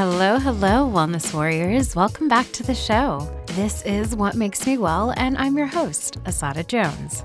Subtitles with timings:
[0.00, 1.94] Hello, hello, Wellness Warriors.
[1.94, 3.30] Welcome back to the show.
[3.48, 7.22] This is What Makes Me Well, and I'm your host, Asada Jones.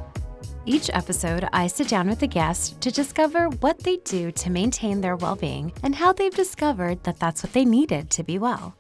[0.66, 5.00] Each episode, I sit down with a guest to discover what they do to maintain
[5.00, 8.76] their well being and how they've discovered that that's what they needed to be well.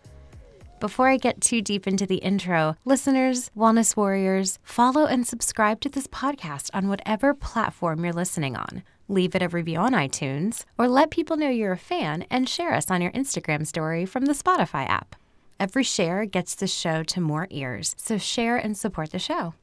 [0.81, 5.89] Before I get too deep into the intro, listeners, wellness warriors, follow and subscribe to
[5.89, 8.83] this podcast on whatever platform you're listening on.
[9.07, 12.73] Leave it a review on iTunes, or let people know you're a fan and share
[12.73, 15.15] us on your Instagram story from the Spotify app.
[15.59, 19.53] Every share gets the show to more ears, so share and support the show.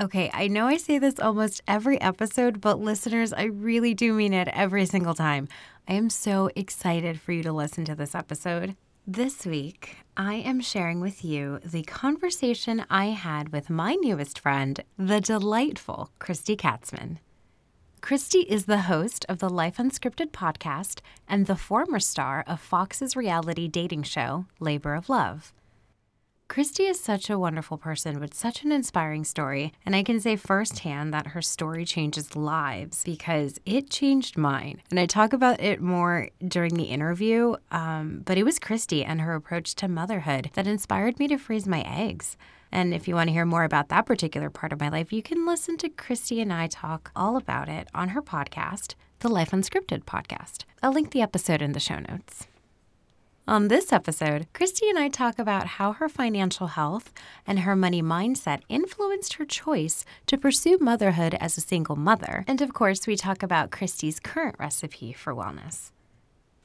[0.00, 4.32] Okay, I know I say this almost every episode, but listeners, I really do mean
[4.32, 5.48] it every single time.
[5.88, 8.76] I am so excited for you to listen to this episode.
[9.06, 14.82] This week, I am sharing with you the conversation I had with my newest friend,
[14.96, 17.18] the delightful Kristy Katzmann.
[18.02, 23.14] Kristy is the host of the Life Unscripted podcast and the former star of Fox's
[23.14, 25.52] reality dating show, Labor of Love.
[26.48, 30.34] Kristy is such a wonderful person with such an inspiring story, and I can say
[30.34, 34.82] firsthand that her story changes lives because it changed mine.
[34.90, 39.20] And I talk about it more during the interview, um, but it was Kristy and
[39.20, 42.36] her approach to motherhood that inspired me to freeze my eggs.
[42.72, 45.22] And if you want to hear more about that particular part of my life, you
[45.22, 49.50] can listen to Kristy and I talk all about it on her podcast, the Life
[49.50, 50.64] Unscripted podcast.
[50.82, 52.48] I'll link the episode in the show notes.
[53.46, 57.12] On this episode, Kristy and I talk about how her financial health
[57.46, 62.44] and her money mindset influenced her choice to pursue motherhood as a single mother.
[62.46, 65.90] And of course, we talk about Kristy's current recipe for wellness.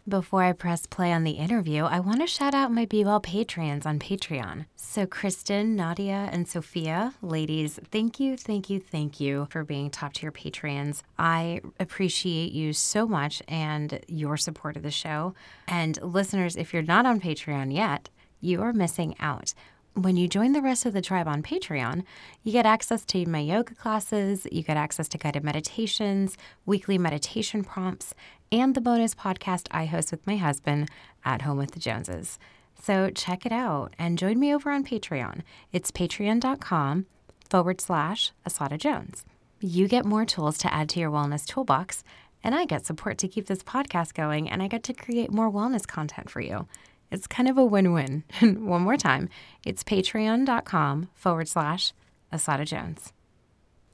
[0.07, 3.19] Before I press play on the interview, I want to shout out my Be Well
[3.19, 4.65] Patreons on Patreon.
[4.77, 10.13] So, Kristen, Nadia, and Sophia, ladies, thank you, thank you, thank you for being top
[10.13, 11.01] tier Patreons.
[11.19, 15.33] I appreciate you so much and your support of the show.
[15.67, 18.07] And listeners, if you're not on Patreon yet,
[18.39, 19.53] you are missing out
[19.97, 22.03] when you join the rest of the tribe on Patreon,
[22.43, 26.37] you get access to my yoga classes, you get access to guided meditations,
[26.67, 28.13] weekly meditation prompts,
[28.51, 30.89] and the bonus podcast I host with my husband
[31.25, 32.39] at Home with the Joneses.
[32.81, 35.41] So check it out and join me over on Patreon.
[35.71, 37.05] It's patreon.com
[37.49, 39.25] forward slash Asada Jones.
[39.59, 42.03] You get more tools to add to your wellness toolbox,
[42.43, 45.51] and I get support to keep this podcast going, and I get to create more
[45.51, 46.67] wellness content for you.
[47.11, 48.23] It's kind of a win win.
[48.41, 49.29] One more time,
[49.65, 51.93] it's patreon.com forward slash
[52.31, 53.13] Asada Jones.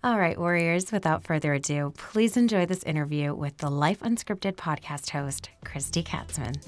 [0.06, 5.12] All right, Warriors, without further ado, please enjoy this interview with the Life Unscripted podcast
[5.12, 6.62] host, Kristy Katzmann.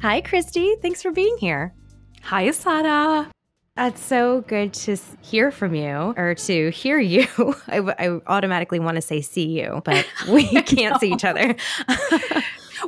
[0.00, 0.80] Hi, Kristy.
[0.80, 1.74] Thanks for being here.
[2.22, 3.30] Hi, Asada.
[3.76, 7.26] It's so good to hear from you or to hear you.
[7.68, 11.56] I, I automatically want to say see you, but we can't see each other.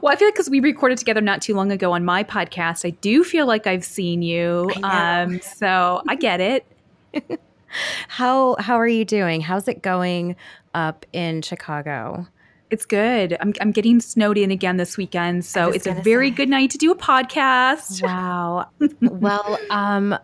[0.01, 2.87] well, I feel like because we recorded together not too long ago on my podcast,
[2.87, 4.71] I do feel like I've seen you.
[4.83, 7.43] Um, so I get it.
[8.09, 9.41] How how are you doing?
[9.41, 10.37] How's it going
[10.75, 12.27] up in Chicago?
[12.71, 13.37] It's good.
[13.41, 16.37] I'm, I'm getting snowed in again this weekend, so it's a very say.
[16.37, 18.03] good night to do a podcast.
[18.07, 18.69] Wow.
[19.01, 20.19] well, um,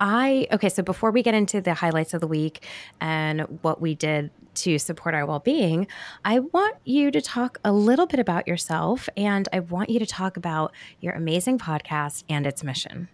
[0.00, 0.68] I okay.
[0.68, 2.66] So before we get into the highlights of the week
[3.00, 5.86] and what we did to support our well-being,
[6.24, 10.06] I want you to talk a little bit about yourself, and I want you to
[10.06, 13.08] talk about your amazing podcast and its mission.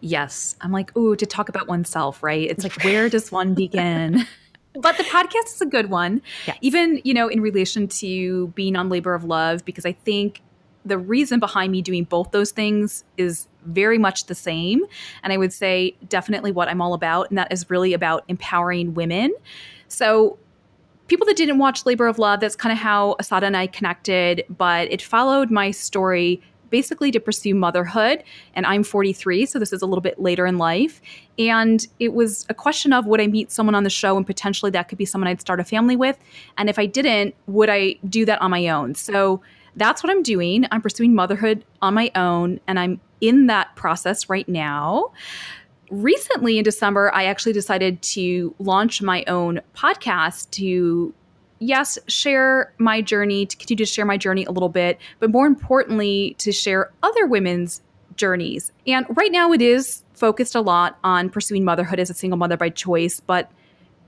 [0.00, 0.56] Yes.
[0.60, 2.48] I'm like, ooh, to talk about oneself, right?
[2.48, 4.26] It's like, where does one begin?
[4.74, 6.22] but the podcast is a good one.
[6.46, 6.58] Yes.
[6.60, 10.42] Even, you know, in relation to being on Labor of Love, because I think
[10.84, 14.82] the reason behind me doing both those things is very much the same.
[15.22, 17.30] And I would say definitely what I'm all about.
[17.30, 19.34] And that is really about empowering women.
[19.88, 20.38] So,
[21.08, 24.44] people that didn't watch Labor of Love, that's kind of how Asada and I connected,
[24.50, 28.22] but it followed my story basically to pursue motherhood.
[28.54, 31.00] And I'm 43, so this is a little bit later in life.
[31.38, 34.70] And it was a question of would I meet someone on the show and potentially
[34.72, 36.18] that could be someone I'd start a family with?
[36.56, 38.94] And if I didn't, would I do that on my own?
[38.94, 39.40] So
[39.76, 40.66] that's what I'm doing.
[40.72, 45.12] I'm pursuing motherhood on my own, and I'm in that process right now.
[45.90, 51.14] Recently in December, I actually decided to launch my own podcast to
[51.58, 55.46] yes, share my journey, to continue to share my journey a little bit, but more
[55.46, 57.82] importantly, to share other women's
[58.16, 58.72] journeys.
[58.86, 62.56] And right now it is focused a lot on pursuing motherhood as a single mother
[62.56, 63.50] by choice, but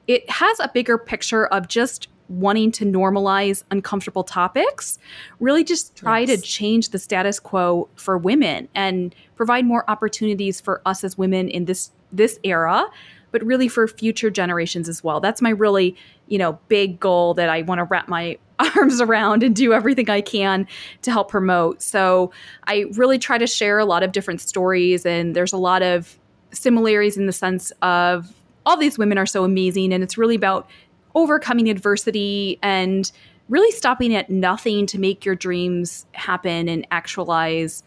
[0.07, 4.99] it has a bigger picture of just wanting to normalize uncomfortable topics,
[5.41, 6.41] really just try yes.
[6.41, 11.49] to change the status quo for women and provide more opportunities for us as women
[11.49, 12.87] in this this era
[13.31, 15.21] but really for future generations as well.
[15.21, 15.97] That's my really,
[16.29, 20.11] you know, big goal that I want to wrap my arms around and do everything
[20.11, 20.67] I can
[21.03, 21.83] to help promote.
[21.83, 22.31] So
[22.67, 26.19] I really try to share a lot of different stories, and there's a lot of
[26.53, 28.33] similarities in the sense of
[28.67, 30.69] all these women are so amazing, and it's really about
[31.15, 33.11] overcoming adversity and
[33.49, 37.83] really stopping at nothing to make your dreams happen and actualize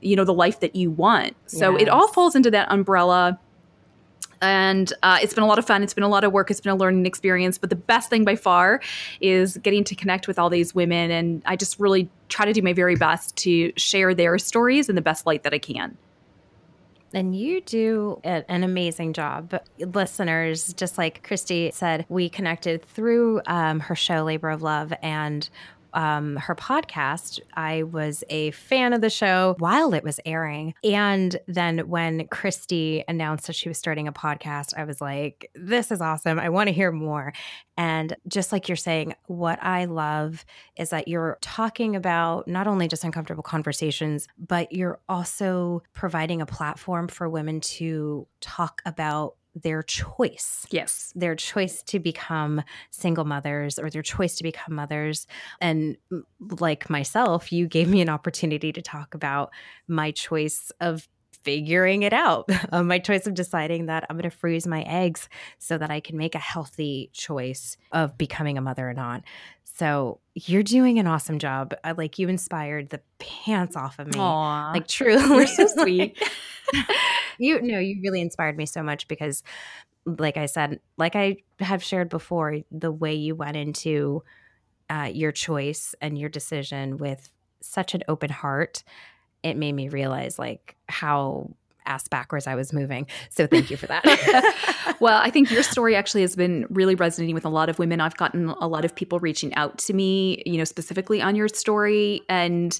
[0.00, 1.82] you know the life that you want so yes.
[1.82, 3.38] it all falls into that umbrella
[4.44, 5.82] and uh, it's been a lot of fun.
[5.82, 6.50] It's been a lot of work.
[6.50, 7.58] It's been a learning experience.
[7.58, 8.80] But the best thing by far
[9.20, 11.10] is getting to connect with all these women.
[11.10, 14.94] And i just really try to do my very best to share their stories in
[14.94, 15.96] the best light that i can.
[17.14, 19.54] And you do an amazing job.
[19.78, 25.48] Listeners, just like Kristy said, we connected through um, her show, Labor of Love, and
[25.94, 27.40] um, her podcast.
[27.54, 30.74] I was a fan of the show while it was airing.
[30.84, 35.90] And then when Kristy announced that she was starting a podcast, I was like, this
[35.90, 36.38] is awesome.
[36.38, 37.32] I want to hear more.
[37.76, 40.44] And just like you're saying, what I love
[40.76, 46.46] is that you're talking about not only just uncomfortable conversations, but you're also providing a
[46.46, 50.66] platform for women to talk about their choice.
[50.70, 51.12] Yes.
[51.14, 55.26] Their choice to become single mothers or their choice to become mothers.
[55.60, 56.22] And mm,
[56.60, 59.50] like myself, you gave me an opportunity to talk about
[59.86, 61.08] my choice of
[61.44, 62.48] figuring it out.
[62.72, 66.00] Um, my choice of deciding that I'm going to freeze my eggs so that I
[66.00, 69.22] can make a healthy choice of becoming a mother or not.
[69.62, 71.74] So you're doing an awesome job.
[71.84, 74.18] I, like you inspired the pants off of me.
[74.18, 74.72] Aww.
[74.72, 76.18] Like truly, you're so sweet.
[77.38, 79.42] you know, you really inspired me so much because,
[80.06, 84.22] like I said, like I have shared before, the way you went into
[84.88, 87.30] uh, your choice and your decision with
[87.60, 88.84] such an open heart,
[89.44, 91.50] it made me realize like how
[91.86, 93.06] ass backwards I was moving.
[93.28, 94.96] So thank you for that.
[95.00, 98.00] well, I think your story actually has been really resonating with a lot of women.
[98.00, 101.48] I've gotten a lot of people reaching out to me, you know, specifically on your
[101.48, 102.22] story.
[102.28, 102.78] And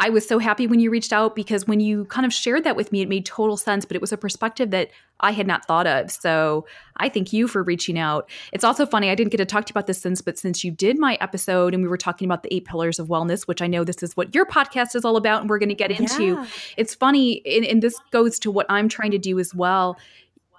[0.00, 2.74] I was so happy when you reached out because when you kind of shared that
[2.74, 5.66] with me, it made total sense, but it was a perspective that I had not
[5.66, 6.10] thought of.
[6.10, 6.64] So
[6.96, 8.30] I thank you for reaching out.
[8.50, 10.64] It's also funny, I didn't get to talk to you about this since, but since
[10.64, 13.60] you did my episode and we were talking about the eight pillars of wellness, which
[13.60, 15.90] I know this is what your podcast is all about and we're going to get
[15.90, 16.46] into, yeah.
[16.78, 19.98] it's funny, and, and this goes to what I'm trying to do as well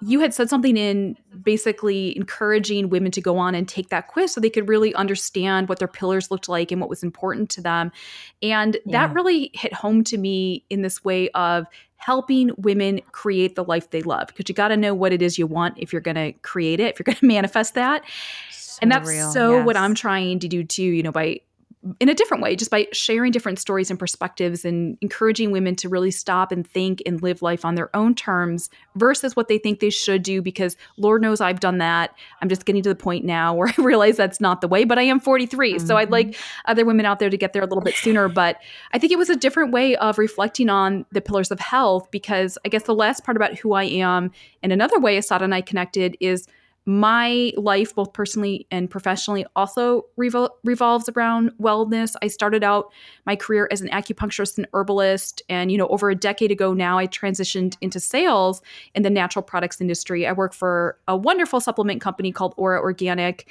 [0.04, 4.32] you had said something in basically encouraging women to go on and take that quiz
[4.32, 7.60] so they could really understand what their pillars looked like and what was important to
[7.60, 7.92] them.
[8.42, 9.06] And yeah.
[9.06, 11.66] that really hit home to me in this way of
[11.96, 15.38] helping women create the life they love because you got to know what it is
[15.38, 18.02] you want if you're going to create it, if you're going to manifest that.
[18.50, 19.66] So and that's real, so yes.
[19.66, 21.40] what I'm trying to do too, you know, by
[21.98, 25.88] in a different way, just by sharing different stories and perspectives and encouraging women to
[25.88, 29.80] really stop and think and live life on their own terms versus what they think
[29.80, 30.40] they should do.
[30.40, 32.14] Because Lord knows I've done that.
[32.40, 34.98] I'm just getting to the point now where I realize that's not the way, but
[34.98, 35.74] I am 43.
[35.74, 35.86] Mm-hmm.
[35.86, 36.70] So I'd like mm-hmm.
[36.70, 38.28] other women out there to get there a little bit sooner.
[38.28, 38.58] But
[38.92, 42.58] I think it was a different way of reflecting on the pillars of health because
[42.64, 44.30] I guess the last part about who I am
[44.62, 46.46] and another way Assata and I connected is
[46.84, 52.14] my life, both personally and professionally, also revol- revolves around wellness.
[52.22, 52.92] I started out
[53.24, 55.42] my career as an acupuncturist and herbalist.
[55.48, 58.62] And, you know, over a decade ago now, I transitioned into sales
[58.94, 60.26] in the natural products industry.
[60.26, 63.48] I work for a wonderful supplement company called Aura Organic.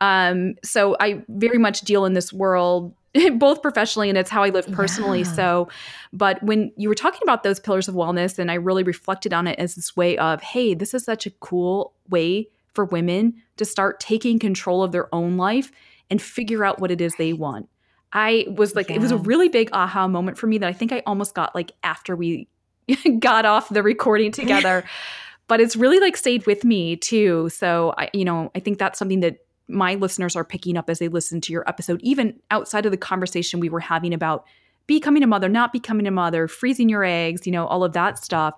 [0.00, 2.94] Um, so I very much deal in this world
[3.34, 5.20] both professionally and it's how I live personally.
[5.20, 5.32] Yeah.
[5.32, 5.68] So,
[6.12, 9.46] but when you were talking about those pillars of wellness, and I really reflected on
[9.46, 13.64] it as this way of, hey, this is such a cool way for women to
[13.64, 15.70] start taking control of their own life
[16.10, 17.68] and figure out what it is they want.
[18.12, 18.96] I was like, yeah.
[18.96, 21.54] it was a really big aha moment for me that I think I almost got
[21.54, 22.48] like after we
[23.18, 24.84] got off the recording together.
[25.48, 27.48] but it's really like stayed with me too.
[27.48, 29.38] So I, you know, I think that's something that
[29.68, 32.98] my listeners are picking up as they listen to your episode, even outside of the
[32.98, 34.46] conversation we were having about
[34.86, 38.22] becoming a mother, not becoming a mother, freezing your eggs, you know, all of that
[38.22, 38.54] stuff.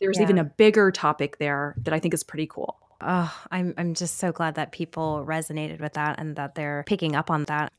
[0.00, 0.24] There's yeah.
[0.24, 2.78] even a bigger topic there that I think is pretty cool.
[3.00, 7.16] Oh, I'm I'm just so glad that people resonated with that and that they're picking
[7.16, 7.72] up on that.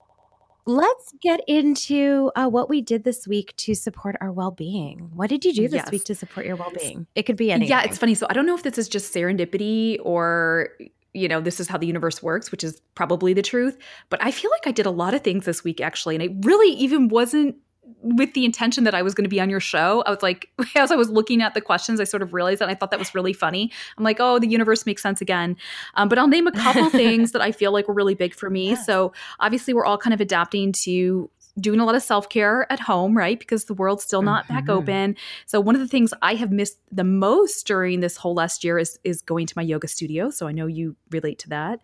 [0.66, 5.10] Let's get into uh, what we did this week to support our well being.
[5.14, 5.92] What did you do this yes.
[5.92, 7.08] week to support your well being?
[7.16, 7.70] It could be anything.
[7.70, 8.16] Yeah, it's funny.
[8.16, 10.70] So I don't know if this is just serendipity or
[11.14, 13.78] you know, this is how the universe works, which is probably the truth.
[14.10, 16.32] But I feel like I did a lot of things this week actually, and it
[16.46, 17.56] really even wasn't
[18.02, 20.04] with the intention that I was going to be on your show.
[20.06, 22.70] I was like, as I was looking at the questions, I sort of realized that
[22.70, 23.72] I thought that was really funny.
[23.98, 25.58] I'm like, oh, the universe makes sense again.
[25.96, 28.50] Um, but I'll name a couple things that I feel like were really big for
[28.50, 28.70] me.
[28.70, 28.86] Yes.
[28.86, 31.30] So obviously, we're all kind of adapting to
[31.60, 33.38] doing a lot of self care at home, right?
[33.38, 34.56] Because the world's still not mm-hmm.
[34.56, 35.16] back open.
[35.46, 38.78] So one of the things I have missed the most during this whole last year
[38.78, 40.30] is is going to my yoga studio.
[40.30, 41.80] So I know you relate to that.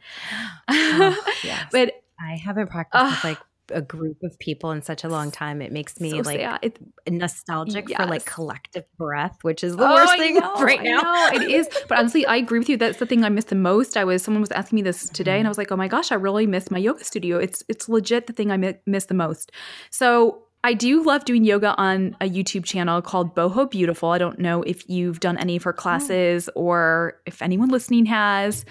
[0.67, 1.67] Oh, yes.
[1.71, 3.39] but I haven't practiced uh, like
[3.71, 5.61] a group of people in such a long time.
[5.61, 6.59] It makes me So like.
[6.61, 10.79] It- nostalgic for like collective breath, which is the Oh, worst I thing know, right
[10.79, 11.27] I now.
[11.33, 11.69] it is.
[11.87, 12.77] But honestly, I agree with you.
[12.77, 13.97] That's the thing I miss the most.
[13.97, 15.49] I was someone was asking me this today, and I mm-hmm.
[15.49, 17.37] was like, "Oh my gosh, I really miss my yoga studio.
[17.37, 19.51] It's it's legit the thing I miss the most."
[19.89, 24.09] So I do love doing yoga on a YouTube channel called Boho Beautiful.
[24.09, 25.81] I don't know if you've done any of her oh.
[25.81, 28.65] classes or if anyone listening has.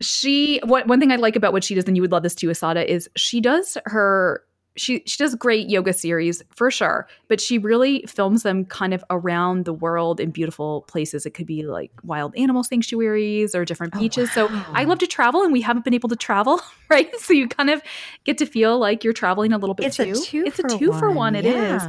[0.00, 2.34] She what one thing I like about what she does, and you would love this
[2.34, 4.42] too, Asada, is she does her
[4.78, 9.02] she she does great yoga series for sure, but she really films them kind of
[9.08, 11.24] around the world in beautiful places.
[11.24, 14.30] It could be like wild animal sanctuaries or different Oh, beaches.
[14.32, 14.48] So.
[14.74, 16.60] I love to travel, and we haven't been able to travel,
[16.90, 17.08] right?
[17.20, 17.82] So you kind of
[18.24, 20.02] get to feel like you're traveling a little bit It's too.
[20.12, 20.44] a two.
[20.46, 21.34] it's a two for one.
[21.34, 21.82] It is.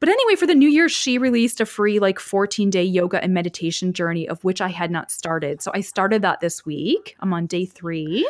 [0.00, 3.34] But anyway, for the new year, she released a free like 14 day yoga and
[3.34, 5.60] meditation journey of which I had not started.
[5.60, 7.16] So I started that this week.
[7.20, 8.28] I'm on day three.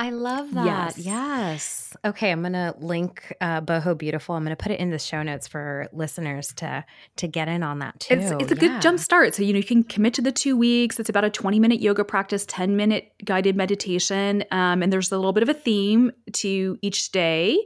[0.00, 0.64] I love that.
[0.96, 0.98] Yes.
[0.98, 1.96] Yes.
[2.06, 4.34] Okay, I'm gonna link uh, Boho Beautiful.
[4.34, 7.80] I'm gonna put it in the show notes for listeners to to get in on
[7.80, 8.14] that too.
[8.14, 8.60] It's, it's a Yeah.
[8.60, 9.34] good jump start.
[9.34, 10.98] So, you know, you can commit to the two weeks.
[10.98, 14.42] It's about a 20 minute yoga practice, 10 minute guided meditation.
[14.50, 17.58] Um, and there's a little bit of a theme to each day.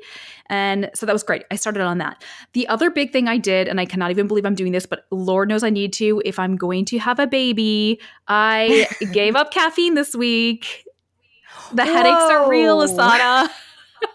[0.50, 1.44] And so that was great.
[1.52, 2.24] I started on that.
[2.52, 5.06] The other big thing I did, and I cannot even believe I'm doing this, but
[5.12, 9.52] Lord knows I need to if I'm going to have a baby, I gave up
[9.52, 10.84] caffeine this week.
[11.72, 12.86] The headaches are real, Whoa.
[12.86, 13.48] Asada.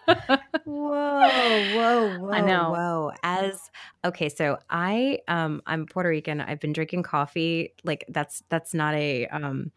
[0.65, 2.31] whoa, whoa, whoa.
[2.31, 2.71] I know.
[2.71, 3.11] Whoa.
[3.23, 3.71] As
[4.05, 6.41] okay, so I um I'm Puerto Rican.
[6.41, 7.73] I've been drinking coffee.
[7.83, 9.71] Like that's that's not a um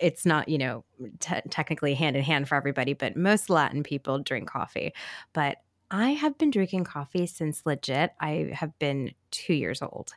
[0.00, 0.84] it's not, you know,
[1.18, 4.92] te- technically hand in hand for everybody, but most Latin people drink coffee.
[5.32, 5.58] But
[5.90, 10.12] I have been drinking coffee since legit I have been 2 years old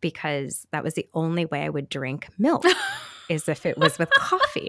[0.00, 2.64] because that was the only way I would drink milk
[3.28, 4.68] is if it was with coffee.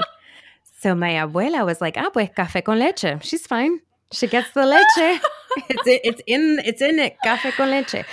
[0.81, 3.19] So my abuela was like, "Ah, pues café con leche.
[3.21, 3.79] She's fine.
[4.11, 5.21] She gets the leche.
[5.69, 7.15] it's in, it's in it's in it.
[7.23, 8.03] Café con leche."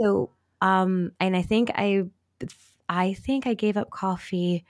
[0.00, 0.30] So,
[0.62, 2.04] um, and I think I,
[2.88, 4.64] I think I gave up coffee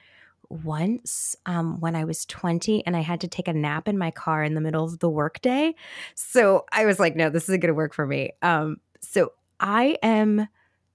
[0.49, 4.11] once um, when I was 20 and I had to take a nap in my
[4.11, 5.75] car in the middle of the workday.
[6.15, 8.31] So I was like, no, this isn't going to work for me.
[8.43, 10.47] Um, so I am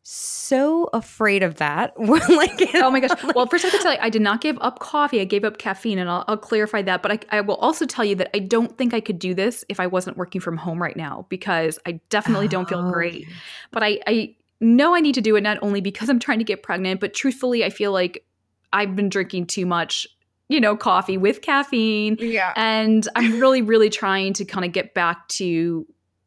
[0.04, 1.94] so afraid of that.
[2.00, 3.12] like, Oh my gosh.
[3.36, 5.22] Well, first I have to tell you, I did not give up coffee.
[5.22, 7.02] I gave up caffeine, and I'll, I'll clarify that.
[7.02, 9.64] But I, I will also tell you that I don't think I could do this
[9.70, 13.28] if I wasn't working from home right now because I definitely don't feel Oh, great.
[13.72, 16.46] But I, I know I need to do it not only because I'm trying to
[16.46, 18.26] get pregnant, but truthfully, I feel like
[18.74, 20.08] I've been drinking too much,
[20.50, 22.18] you know, coffee with caffeine.
[22.20, 22.54] Yeah.
[22.56, 25.86] And I'm really, really trying to kind of get back to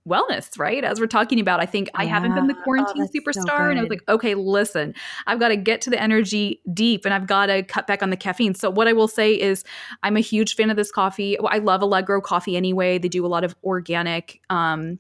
[0.08, 0.84] wellness, right?
[0.84, 2.60] As we're talking about, I think I haven't been the Yeah.
[2.60, 3.70] Oh, quarantine so superstar.
[3.70, 4.94] and I was like, okay, listen,
[5.26, 8.10] I've got to get to the energy deep and I've got to cut back on
[8.10, 8.54] the caffeine.
[8.54, 9.64] So, what I will say is,
[10.02, 11.38] I'm a huge fan of this coffee.
[11.40, 12.98] I love Allegro coffee anyway.
[12.98, 14.98] They do a lot of organic, um,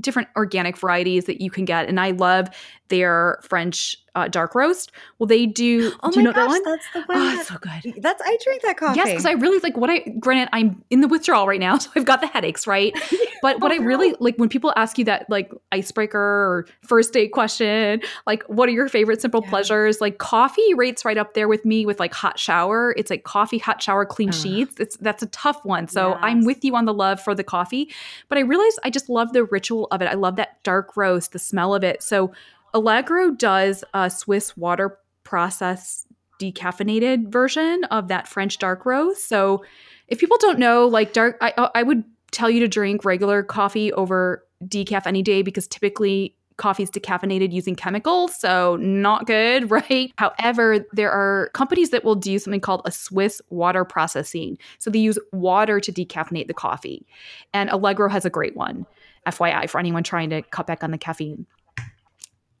[0.00, 1.88] different organic varieties that you can get.
[1.88, 2.48] And I love
[2.88, 4.92] their French uh, dark roast.
[5.18, 5.92] Well, they do.
[6.02, 6.62] Oh do you my know that gosh, one?
[6.64, 7.16] that's the one.
[7.18, 8.02] Oh, that- it's so good.
[8.02, 8.96] that's I drink that coffee.
[8.96, 11.90] Yes, because I really like what I granted I'm in the withdrawal right now, so
[11.96, 12.94] I've got the headaches, right?
[13.40, 17.28] But what I really like when people ask you that like icebreaker or first date
[17.28, 19.50] question, like what are your favorite simple Yeah.
[19.50, 20.00] pleasures?
[20.00, 22.94] Like coffee rates right up there with me with like hot shower.
[22.96, 24.34] It's like coffee, hot shower, clean Ugh.
[24.34, 24.80] sheets.
[24.80, 25.86] It's that's a tough one.
[25.86, 27.88] So I'm with you on the love for the coffee,
[28.28, 30.06] but I realize I just love the ritual of it.
[30.06, 32.02] I love that dark roast, the smell of it.
[32.02, 32.32] So
[32.74, 36.06] Allegro does a Swiss water process
[36.40, 39.28] decaffeinated version of that French dark roast.
[39.28, 39.64] So
[40.06, 43.92] if people don't know, like dark, I, I would tell you to drink regular coffee
[43.92, 50.12] over decaf any day because typically coffee is decaffeinated using chemicals, so not good, right?
[50.18, 54.58] However, there are companies that will do something called a Swiss water processing.
[54.78, 57.06] So they use water to decaffeinate the coffee.
[57.54, 58.86] And Allegro has a great one,
[59.26, 61.46] FYI, for anyone trying to cut back on the caffeine.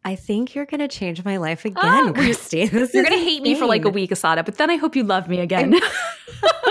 [0.08, 2.70] I think you're gonna change my life ah, again, Oh, Kristy.
[2.70, 5.04] This You're gonna hate me for like a week, Asada, but then I hope you
[5.04, 5.78] love me again.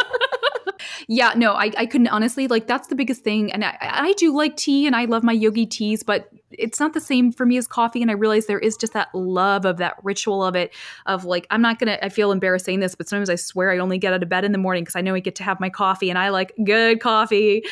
[1.07, 3.53] yeah, no, I, I couldn't honestly like that's the biggest thing.
[3.53, 6.95] And I, I do like tea and I love my yogi teas, but it's not
[6.95, 8.01] the same for me as coffee.
[8.01, 10.73] And I realize there is just that love of that ritual of it,
[11.05, 13.77] of like, I'm not gonna I feel embarrassed saying this, but sometimes I swear I
[13.77, 15.59] only get out of bed in the morning because I know I get to have
[15.59, 17.65] my coffee and I like good coffee.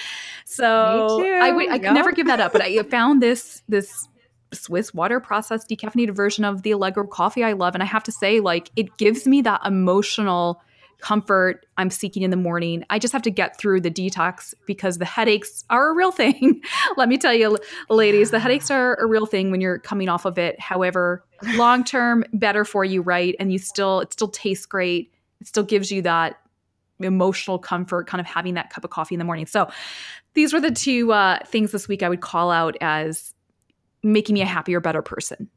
[0.45, 2.53] So I would I could never give that up.
[2.53, 4.07] But I found this this
[4.55, 7.75] Swiss water processed decaffeinated version of the Allegro coffee I love.
[7.75, 10.61] And I have to say, like, it gives me that emotional
[10.99, 12.83] comfort I'm seeking in the morning.
[12.89, 16.61] I just have to get through the detox because the headaches are a real thing.
[16.97, 17.57] Let me tell you,
[17.89, 20.59] ladies, the headaches are a real thing when you're coming off of it.
[20.59, 21.23] However,
[21.55, 23.35] long term, better for you, right?
[23.39, 25.11] And you still, it still tastes great.
[25.41, 26.39] It still gives you that
[26.99, 29.45] emotional comfort kind of having that cup of coffee in the morning.
[29.45, 29.69] So
[30.33, 33.34] these were the two uh, things this week I would call out as
[34.05, 35.49] making me a happier, better person.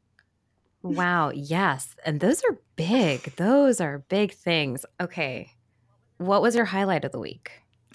[0.81, 1.29] Wow.
[1.29, 1.95] Yes.
[2.05, 3.35] And those are big.
[3.35, 4.85] Those are big things.
[4.99, 5.51] Okay.
[6.17, 7.51] What was your highlight of the week?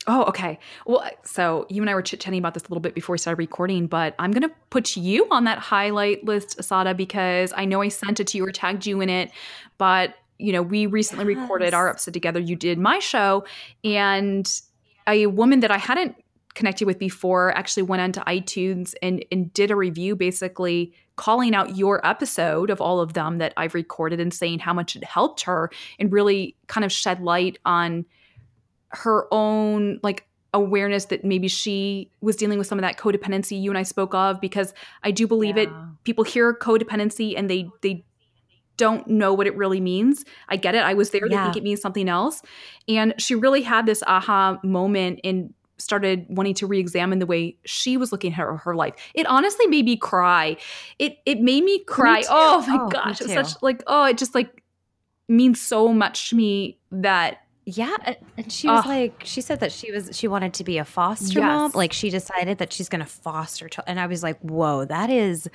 [0.06, 0.58] Oh, okay.
[0.86, 3.18] Well, so you and I were chit chatting about this a little bit before we
[3.18, 7.64] started recording, but I'm going to put you on that highlight list, Asada, because I
[7.64, 9.30] know I sent it to you or tagged you in it.
[9.78, 11.40] But, you know, we recently yes.
[11.40, 12.38] recorded our episode together.
[12.38, 13.44] You did my show,
[13.82, 14.50] and
[15.06, 16.16] a woman that I hadn't
[16.54, 21.76] connected with before actually went onto iTunes and, and did a review basically calling out
[21.76, 25.42] your episode of all of them that I've recorded and saying how much it helped
[25.42, 28.04] her and really kind of shed light on
[28.88, 33.70] her own like awareness that maybe she was dealing with some of that codependency you
[33.70, 35.64] and I spoke of because I do believe yeah.
[35.64, 35.70] it
[36.04, 38.04] people hear codependency and they they
[38.76, 40.24] don't know what it really means.
[40.48, 40.82] I get it.
[40.82, 41.26] I was there.
[41.26, 41.38] Yeah.
[41.38, 42.42] They think it means something else.
[42.88, 45.54] And she really had this aha moment and
[45.84, 48.94] started wanting to re-examine the way she was looking at her, her life.
[49.14, 50.56] It honestly made me cry.
[50.98, 52.20] It it made me cry.
[52.20, 53.20] Me oh my oh, gosh.
[53.20, 54.62] It was such like oh, it just like
[55.28, 57.96] means so much to me that yeah,
[58.36, 58.88] and she was ah.
[58.88, 61.46] like, she said that she was she wanted to be a foster yes.
[61.46, 61.72] mom.
[61.74, 65.08] Like she decided that she's going to foster, ch- and I was like, whoa, that
[65.08, 65.48] is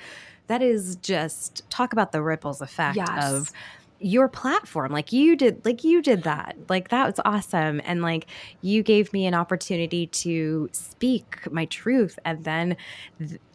[0.48, 3.32] that is just talk about the ripples effect yes.
[3.32, 3.52] of
[4.00, 8.26] your platform like you did like you did that like that was awesome and like
[8.62, 12.76] you gave me an opportunity to speak my truth and then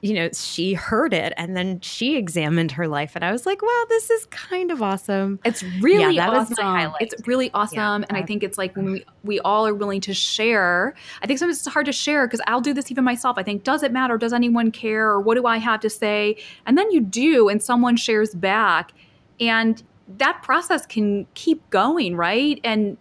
[0.02, 3.62] you know she heard it and then she examined her life and i was like
[3.62, 5.40] wow this is kind of awesome.
[5.44, 6.94] It's really yeah, awesome.
[7.00, 10.02] it's really awesome yeah, and i think it's like when we we all are willing
[10.02, 10.94] to share
[11.24, 13.38] i think sometimes it's hard to share because i'll do this even myself.
[13.38, 14.18] I think does it matter?
[14.18, 15.10] Does anyone care?
[15.10, 16.38] Or what do i have to say?
[16.66, 18.92] And then you do and someone shares back
[19.40, 22.60] and that process can keep going, right?
[22.64, 22.98] And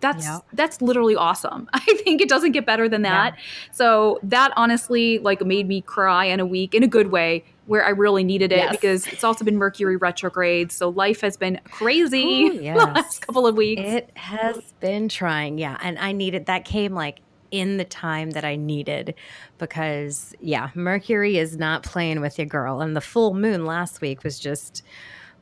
[0.00, 0.42] that's yep.
[0.52, 1.68] that's literally awesome.
[1.72, 3.34] I think it doesn't get better than that.
[3.34, 3.42] Yeah.
[3.72, 7.84] So that honestly like made me cry in a week in a good way where
[7.84, 8.70] I really needed it yes.
[8.70, 10.72] because it's also been Mercury retrograde.
[10.72, 12.78] So life has been crazy Ooh, yes.
[12.78, 13.82] the last couple of weeks.
[13.82, 15.76] It has been trying, yeah.
[15.82, 19.14] And I needed that came like in the time that I needed
[19.58, 22.80] because yeah, Mercury is not playing with you, girl.
[22.80, 24.82] And the full moon last week was just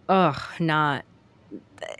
[0.09, 1.05] oh, not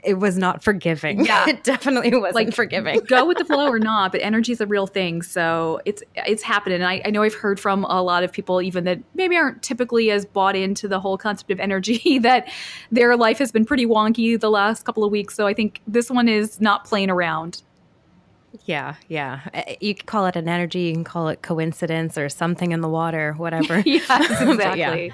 [0.03, 1.25] it was not forgiving.
[1.25, 2.99] Yeah, it definitely wasn't like, forgiving.
[3.07, 5.21] go with the flow or not, but energy is a real thing.
[5.21, 6.81] So it's it's happening.
[6.81, 9.61] And I, I, know I've heard from a lot of people even that maybe aren't
[9.63, 12.49] typically as bought into the whole concept of energy that
[12.91, 15.35] their life has been pretty wonky the last couple of weeks.
[15.35, 17.63] So I think this one is not playing around.
[18.65, 19.41] Yeah, yeah.
[19.53, 22.81] Eh, you can call it an energy, you can call it coincidence or something in
[22.81, 23.79] the water, whatever.
[23.85, 24.09] yes,
[24.41, 25.07] exactly.
[25.07, 25.13] yeah,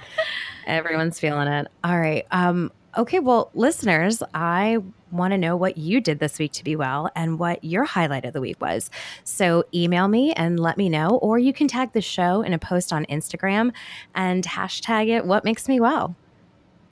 [0.66, 1.68] everyone's feeling it.
[1.84, 2.26] All right.
[2.32, 4.78] Um, Okay, well, listeners, I
[5.12, 8.24] want to know what you did this week to be well and what your highlight
[8.24, 8.92] of the week was.
[9.24, 12.60] So email me and let me know, or you can tag the show in a
[12.60, 13.74] post on Instagram
[14.14, 16.16] and hashtag it what makes me well.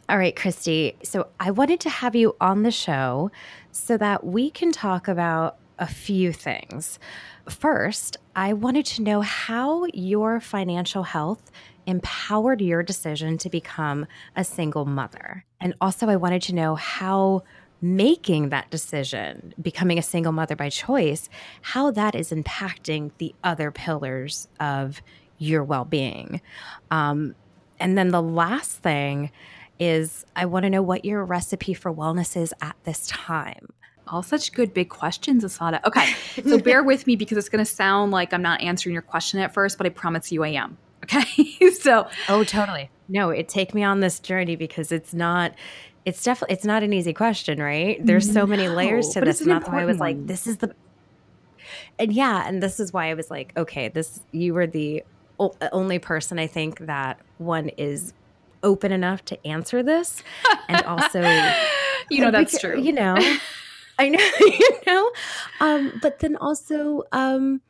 [0.10, 0.96] All right, Christy.
[1.04, 3.30] So I wanted to have you on the show
[3.72, 6.98] so that we can talk about a few things.
[7.48, 11.52] First, I wanted to know how your financial health
[11.86, 15.46] empowered your decision to become a single mother.
[15.60, 17.44] And also, I wanted to know how
[17.82, 21.30] making that decision, becoming a single mother by choice,
[21.62, 25.02] how that is impacting the other pillars of
[25.40, 26.42] your well being.
[26.92, 27.36] Um,
[27.80, 29.32] and then the last thing
[29.80, 33.70] is I want to know what your recipe for wellness is at this time.
[34.08, 35.84] All such good big questions, Asada.
[35.86, 36.14] Okay,
[36.44, 39.40] so bear with me because it's going to sound like I'm not answering your question
[39.40, 40.78] at first, but I promise you I am.
[41.04, 41.72] Okay.
[41.80, 42.90] so, oh, totally.
[43.08, 45.54] No, it take me on this journey because it's not,
[46.06, 48.04] it's definitely, it's not an easy question, right?
[48.06, 49.42] There's so many layers to this.
[49.42, 50.74] And that's why I was like, this is the,
[52.00, 55.04] and yeah, and this is why I was like, okay, this, you were the
[55.72, 58.14] only person I think that one is
[58.64, 60.24] open enough to answer this.
[60.68, 61.22] And also,
[62.10, 62.80] you know, that's true.
[62.80, 63.16] You know,
[63.98, 65.12] I know, you know,
[65.60, 67.62] um, but then also, um,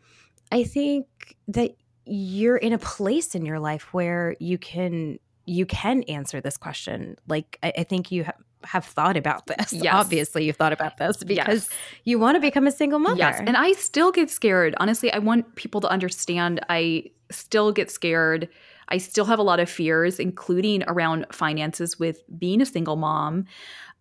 [0.51, 1.07] I think
[1.47, 1.75] that
[2.13, 7.15] you're in a place in your life where you can you can answer this question.
[7.25, 8.33] Like I, I think you ha-
[8.65, 9.71] have thought about this.
[9.71, 9.93] Yes.
[9.93, 11.79] Obviously, you've thought about this because yes.
[12.03, 13.17] you want to become a single mother.
[13.17, 14.75] Yes, and I still get scared.
[14.77, 16.59] Honestly, I want people to understand.
[16.67, 18.49] I still get scared.
[18.89, 23.45] I still have a lot of fears, including around finances with being a single mom.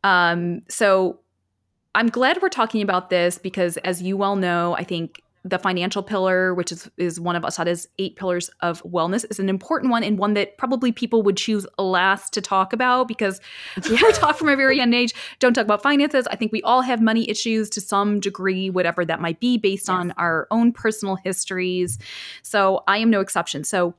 [0.03, 1.21] Um, so
[1.95, 6.03] I'm glad we're talking about this because, as you well know, I think the financial
[6.03, 10.03] pillar, which is is one of Asada's eight pillars of wellness, is an important one
[10.03, 13.41] and one that probably people would choose last to talk about because
[13.91, 16.27] we were taught from a very young age, don't talk about finances.
[16.31, 19.89] I think we all have money issues to some degree, whatever that might be, based
[19.89, 19.95] yes.
[19.95, 21.99] on our own personal histories.
[22.43, 23.65] So I am no exception.
[23.65, 23.95] So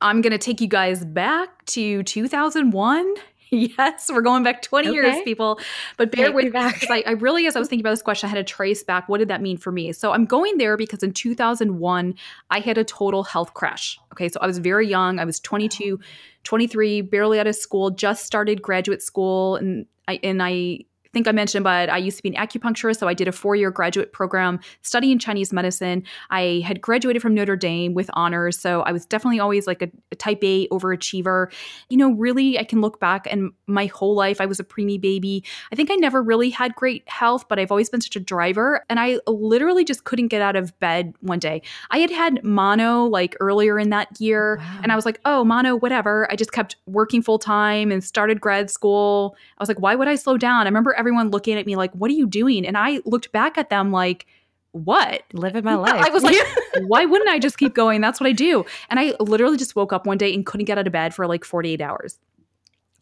[0.00, 3.14] I'm going to take you guys back to 2001
[3.50, 4.94] yes, we're going back 20 okay.
[4.94, 5.58] years, people.
[5.96, 8.28] But bear with me because I, I, really, as I was thinking about this question,
[8.28, 9.92] I had to trace back what did that mean for me.
[9.92, 12.14] So I'm going there because in 2001,
[12.50, 13.98] I had a total health crash.
[14.12, 15.18] Okay, so I was very young.
[15.18, 16.00] I was 22,
[16.44, 20.80] 23, barely out of school, just started graduate school, and I and I
[21.14, 22.98] think I mentioned, but I used to be an acupuncturist.
[22.98, 26.02] So I did a four year graduate program studying Chinese medicine.
[26.28, 28.58] I had graduated from Notre Dame with honors.
[28.58, 31.50] So I was definitely always like a, a type A overachiever.
[31.88, 35.00] You know, really, I can look back and my whole life, I was a preemie
[35.00, 35.42] baby.
[35.72, 38.84] I think I never really had great health, but I've always been such a driver.
[38.90, 41.62] And I literally just couldn't get out of bed one day.
[41.90, 44.56] I had had mono like earlier in that year.
[44.58, 44.80] Wow.
[44.82, 46.26] And I was like, oh, mono, whatever.
[46.30, 49.36] I just kept working full time and started grad school.
[49.58, 50.62] I was like, why would I slow down?
[50.62, 52.66] I remember everyone looking at me like, what are you doing?
[52.66, 54.24] And I looked back at them like,
[54.72, 55.22] what?
[55.34, 56.02] Living my life.
[56.02, 56.36] I was like,
[56.86, 58.00] why wouldn't I just keep going?
[58.00, 58.64] That's what I do.
[58.88, 61.26] And I literally just woke up one day and couldn't get out of bed for
[61.26, 62.18] like 48 hours.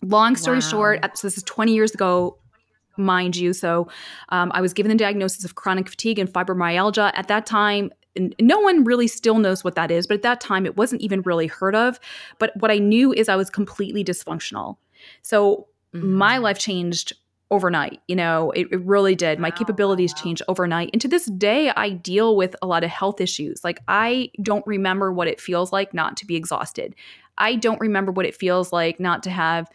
[0.02, 0.60] Long story wow.
[0.60, 2.36] short, so this is 20 years ago,
[2.96, 3.52] mind you.
[3.52, 3.88] So
[4.30, 7.12] um, I was given the diagnosis of chronic fatigue and fibromyalgia.
[7.14, 7.92] At that time,
[8.40, 11.22] no one really still knows what that is, but at that time, it wasn't even
[11.22, 12.00] really heard of.
[12.40, 14.76] But what I knew is I was completely dysfunctional.
[15.22, 16.14] So mm-hmm.
[16.14, 17.12] my life changed
[17.52, 18.00] overnight.
[18.08, 19.38] You know, it, it really did.
[19.38, 20.90] My capabilities changed overnight.
[20.92, 23.62] And to this day, I deal with a lot of health issues.
[23.62, 26.96] Like, I don't remember what it feels like not to be exhausted.
[27.38, 29.70] I don't remember what it feels like not to have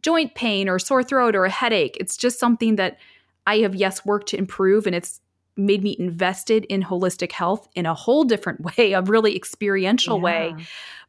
[0.00, 1.96] joint pain or sore throat or a headache.
[1.98, 2.98] It's just something that
[3.46, 4.86] I have, yes, worked to improve.
[4.86, 5.20] And it's
[5.56, 10.22] made me invested in holistic health in a whole different way, a really experiential yeah.
[10.22, 10.56] way.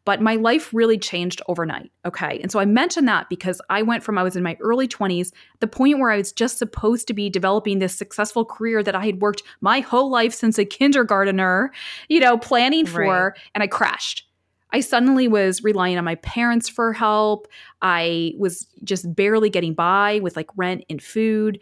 [0.06, 1.92] But my life really changed overnight.
[2.06, 2.40] Okay.
[2.42, 5.32] And so I mentioned that because I went from I was in my early 20s,
[5.60, 9.06] the point where I was just supposed to be developing this successful career that I
[9.06, 11.72] had worked my whole life since a kindergartner,
[12.10, 13.42] you know, planning for, right.
[13.56, 14.28] and I crashed.
[14.74, 17.48] I suddenly was relying on my parents for help.
[17.82, 21.60] I was just barely getting by with like rent and food.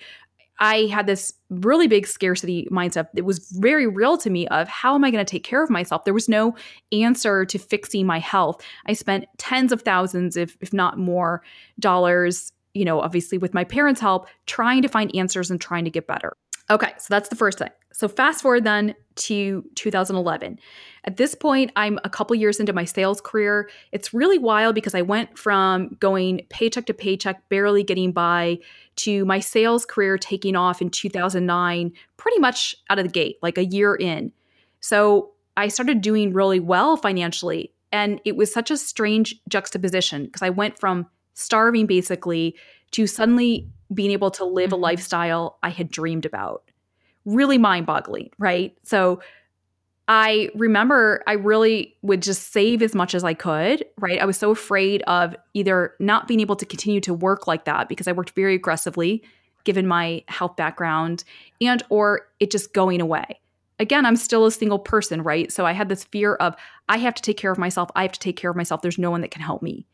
[0.61, 4.93] I had this really big scarcity mindset that was very real to me of how
[4.93, 6.05] am I going to take care of myself?
[6.05, 6.55] There was no
[6.91, 8.63] answer to fixing my health.
[8.85, 11.41] I spent tens of thousands, if, if not more,
[11.79, 15.91] dollars, you know, obviously with my parents' help, trying to find answers and trying to
[15.91, 16.37] get better.
[16.69, 17.71] Okay, so that's the first thing.
[17.91, 20.59] So fast forward then to 2011.
[21.03, 23.69] At this point, I'm a couple years into my sales career.
[23.91, 28.59] It's really wild because I went from going paycheck to paycheck, barely getting by,
[28.97, 33.57] to my sales career taking off in 2009, pretty much out of the gate, like
[33.57, 34.31] a year in.
[34.79, 37.73] So I started doing really well financially.
[37.91, 42.55] And it was such a strange juxtaposition because I went from starving basically
[42.91, 44.83] to suddenly being able to live a mm-hmm.
[44.83, 46.63] lifestyle I had dreamed about.
[47.25, 48.75] Really mind boggling, right?
[48.83, 49.21] So
[50.13, 54.19] I remember I really would just save as much as I could, right?
[54.19, 57.87] I was so afraid of either not being able to continue to work like that
[57.87, 59.23] because I worked very aggressively
[59.63, 61.23] given my health background
[61.61, 63.39] and or it just going away.
[63.79, 65.49] Again, I'm still a single person, right?
[65.49, 66.57] So I had this fear of
[66.89, 67.89] I have to take care of myself.
[67.95, 68.81] I have to take care of myself.
[68.81, 69.87] There's no one that can help me.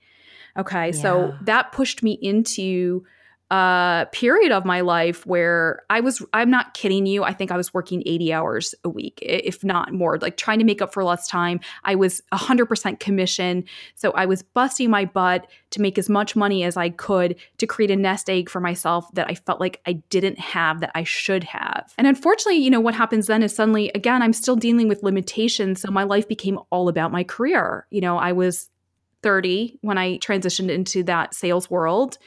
[0.57, 0.87] Okay.
[0.87, 0.99] Yeah.
[0.99, 3.05] So that pushed me into
[3.49, 7.23] uh, period of my life where I was, I'm not kidding you.
[7.23, 10.65] I think I was working 80 hours a week, if not more, like trying to
[10.65, 11.61] make up for less time.
[11.85, 13.63] I was 100% commission.
[13.95, 17.67] So I was busting my butt to make as much money as I could to
[17.67, 21.03] create a nest egg for myself that I felt like I didn't have that I
[21.03, 21.93] should have.
[21.97, 25.81] And unfortunately, you know, what happens then is suddenly, again, I'm still dealing with limitations.
[25.81, 27.87] So my life became all about my career.
[27.91, 28.69] You know, I was
[29.23, 32.17] 30 when I transitioned into that sales world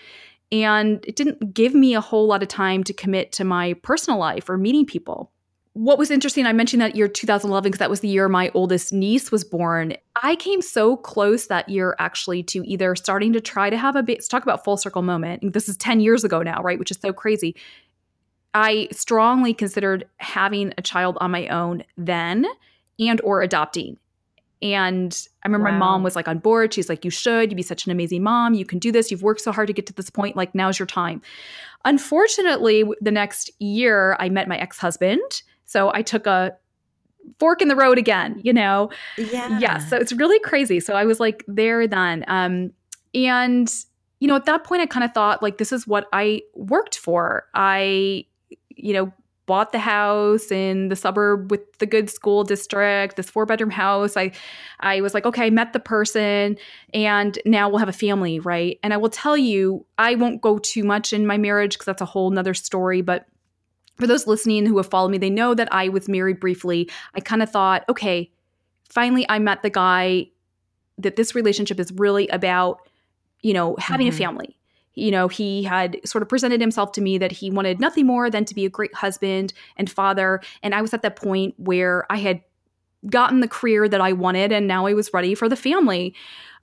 [0.52, 4.18] and it didn't give me a whole lot of time to commit to my personal
[4.18, 5.30] life or meeting people.
[5.74, 8.92] What was interesting, I mentioned that year 2011 because that was the year my oldest
[8.92, 9.94] niece was born.
[10.20, 14.02] I came so close that year actually to either starting to try to have a
[14.02, 15.52] bit, talk about full circle moment.
[15.52, 16.78] This is 10 years ago now, right?
[16.78, 17.54] Which is so crazy.
[18.52, 22.46] I strongly considered having a child on my own then
[22.98, 23.96] and or adopting
[24.62, 25.72] and I remember wow.
[25.72, 26.74] my mom was like on board.
[26.74, 27.50] She's like, You should.
[27.50, 28.54] You'd be such an amazing mom.
[28.54, 29.10] You can do this.
[29.10, 30.36] You've worked so hard to get to this point.
[30.36, 31.22] Like, now's your time.
[31.84, 35.42] Unfortunately, the next year, I met my ex husband.
[35.64, 36.52] So I took a
[37.38, 38.90] fork in the road again, you know?
[39.16, 39.58] Yeah.
[39.58, 39.78] Yeah.
[39.78, 40.80] So it's really crazy.
[40.80, 42.24] So I was like there then.
[42.28, 42.72] Um,
[43.14, 43.72] and,
[44.20, 46.98] you know, at that point, I kind of thought, like, this is what I worked
[46.98, 47.44] for.
[47.54, 48.26] I,
[48.70, 49.12] you know,
[49.50, 54.16] bought the house in the suburb with the good school district, this four bedroom house.
[54.16, 54.30] I
[54.78, 56.56] I was like, okay, I met the person
[56.94, 58.78] and now we'll have a family, right?
[58.84, 62.00] And I will tell you, I won't go too much in my marriage because that's
[62.00, 63.26] a whole nother story, but
[63.98, 66.88] for those listening who have followed me, they know that I was married briefly.
[67.16, 68.30] I kind of thought, okay,
[68.88, 70.28] finally I met the guy
[70.98, 72.88] that this relationship is really about,
[73.40, 74.14] you know, having mm-hmm.
[74.14, 74.59] a family
[75.00, 78.30] you know, he had sort of presented himself to me that he wanted nothing more
[78.30, 80.40] than to be a great husband and father.
[80.62, 82.42] And I was at that point where I had
[83.08, 86.14] gotten the career that I wanted and now I was ready for the family.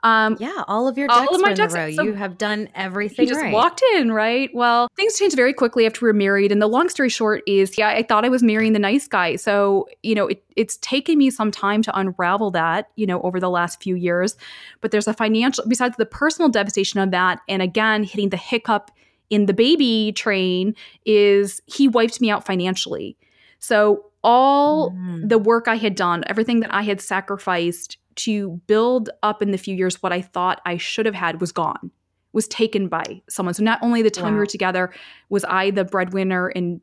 [0.03, 1.93] Um, yeah, all of your all of my ducks, in.
[1.93, 3.25] So you have done everything.
[3.25, 3.53] He just right.
[3.53, 4.49] walked in, right?
[4.53, 6.51] Well, things changed very quickly after we were married.
[6.51, 9.35] And the long story short is, yeah, I thought I was marrying the nice guy.
[9.37, 13.39] So you know, it, it's taken me some time to unravel that, you know, over
[13.39, 14.37] the last few years.
[14.81, 18.91] But there's a financial, besides the personal devastation of that, and again hitting the hiccup
[19.29, 23.17] in the baby train, is he wiped me out financially.
[23.59, 25.27] So all mm.
[25.27, 29.57] the work I had done, everything that I had sacrificed to build up in the
[29.57, 31.91] few years what I thought I should have had was gone,
[32.33, 33.53] was taken by someone.
[33.53, 34.31] So not only the time wow.
[34.33, 34.93] we were together
[35.29, 36.81] was I the breadwinner and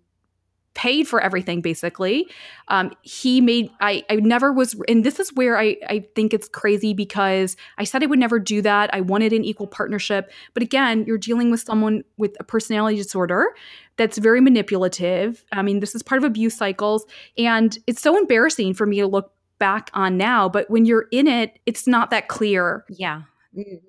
[0.75, 2.29] paid for everything basically.
[2.68, 6.49] Um, he made I I never was and this is where I I think it's
[6.49, 8.92] crazy because I said I would never do that.
[8.92, 13.55] I wanted an equal partnership, but again, you're dealing with someone with a personality disorder
[13.97, 15.44] that's very manipulative.
[15.53, 17.07] I mean, this is part of abuse cycles
[17.38, 19.33] and it's so embarrassing for me to look
[19.64, 23.22] back on now but when you're in it it's not that clear yeah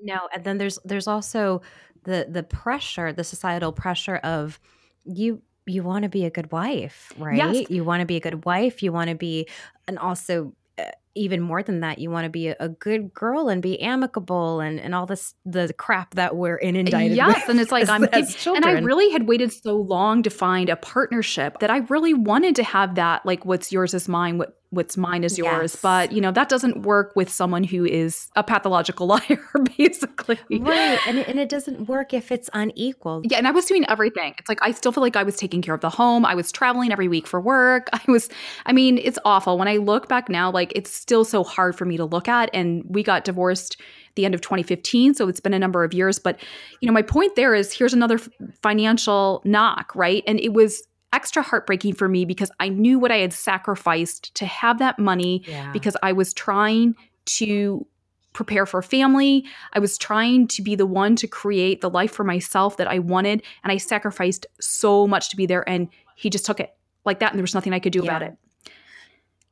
[0.01, 1.61] no and then there's there's also
[2.03, 4.57] the the pressure the societal pressure of
[5.03, 7.69] you you want to be a good wife right yes.
[7.69, 9.45] you want to be a good wife you want to be
[9.85, 10.83] and also uh,
[11.17, 14.59] even more than that, you want to be a, a, good girl and be amicable
[14.59, 17.49] and, and all this the crap that we're inundated yes, with.
[17.49, 21.59] and it's like I'm and I really had waited so long to find a partnership
[21.59, 25.23] that I really wanted to have that like what's yours is mine, what what's mine
[25.23, 25.73] is yours.
[25.73, 25.82] Yes.
[25.82, 29.39] But, you know, that doesn't work with someone who is a pathological liar,
[29.78, 30.39] basically.
[30.49, 30.99] Right.
[31.08, 33.21] And it, and it doesn't work if it's unequal.
[33.25, 33.38] Yeah.
[33.38, 34.36] And I was doing everything.
[34.38, 36.25] It's like, I still feel like I was taking care of the home.
[36.25, 37.89] I was traveling every week for work.
[37.93, 38.30] I was,
[38.65, 39.58] I mean, it's awful.
[39.58, 42.49] When I look back now, like, it's still so hard for me to look at.
[42.54, 43.82] And we got divorced
[44.15, 46.39] the end of 2015 so it's been a number of years but
[46.80, 48.17] you know my point there is here's another
[48.62, 50.82] financial knock right and it was
[51.13, 55.43] extra heartbreaking for me because I knew what I had sacrificed to have that money
[55.47, 55.71] yeah.
[55.71, 57.85] because I was trying to
[58.33, 59.45] prepare for family.
[59.73, 62.99] I was trying to be the one to create the life for myself that I
[62.99, 63.41] wanted.
[63.63, 65.67] And I sacrificed so much to be there.
[65.67, 67.31] And he just took it like that.
[67.31, 68.17] And there was nothing I could do yeah.
[68.17, 68.35] about it.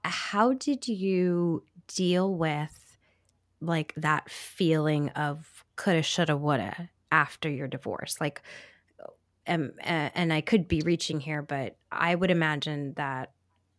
[0.03, 2.97] How did you deal with
[3.61, 8.17] like that feeling of coulda, shoulda, woulda after your divorce?
[8.19, 8.41] Like,
[9.47, 13.31] am, uh, and I could be reaching here, but I would imagine that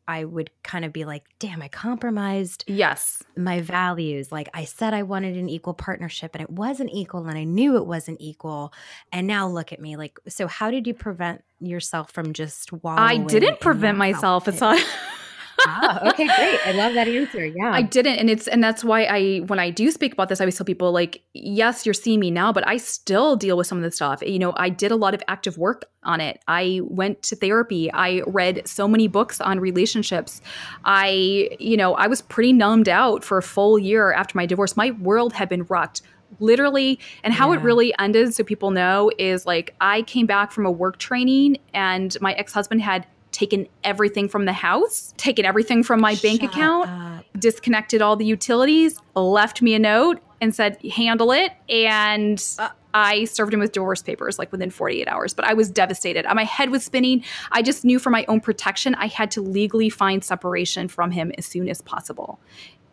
[0.06, 4.30] I would kind of be like, damn, I compromised yes my values.
[4.30, 7.76] Like I said I wanted an equal partnership and it wasn't equal and I knew
[7.76, 8.72] it wasn't equal.
[9.12, 9.96] And now look at me.
[9.96, 13.22] Like, so how did you prevent yourself from just wallowing?
[13.22, 14.46] I didn't prevent myself.
[14.46, 14.78] It's not
[15.66, 16.66] ah, okay, great.
[16.66, 17.44] I love that answer.
[17.44, 17.72] Yeah.
[17.72, 18.18] I didn't.
[18.18, 20.64] And it's, and that's why I, when I do speak about this, I always tell
[20.64, 23.90] people, like, yes, you're seeing me now, but I still deal with some of the
[23.90, 24.22] stuff.
[24.22, 26.40] You know, I did a lot of active work on it.
[26.48, 27.90] I went to therapy.
[27.92, 30.40] I read so many books on relationships.
[30.84, 34.76] I, you know, I was pretty numbed out for a full year after my divorce.
[34.76, 36.02] My world had been rocked
[36.40, 37.58] literally and how yeah.
[37.58, 41.56] it really ended so people know is like i came back from a work training
[41.72, 46.42] and my ex-husband had taken everything from the house, taken everything from my Shut bank
[46.42, 47.24] account, up.
[47.38, 51.52] disconnected all the utilities, left me a note and said, handle it.
[51.68, 55.68] And uh, I served him with divorce papers like within 48 hours, but I was
[55.68, 56.24] devastated.
[56.32, 57.24] My head was spinning.
[57.50, 61.32] I just knew for my own protection, I had to legally find separation from him
[61.36, 62.38] as soon as possible.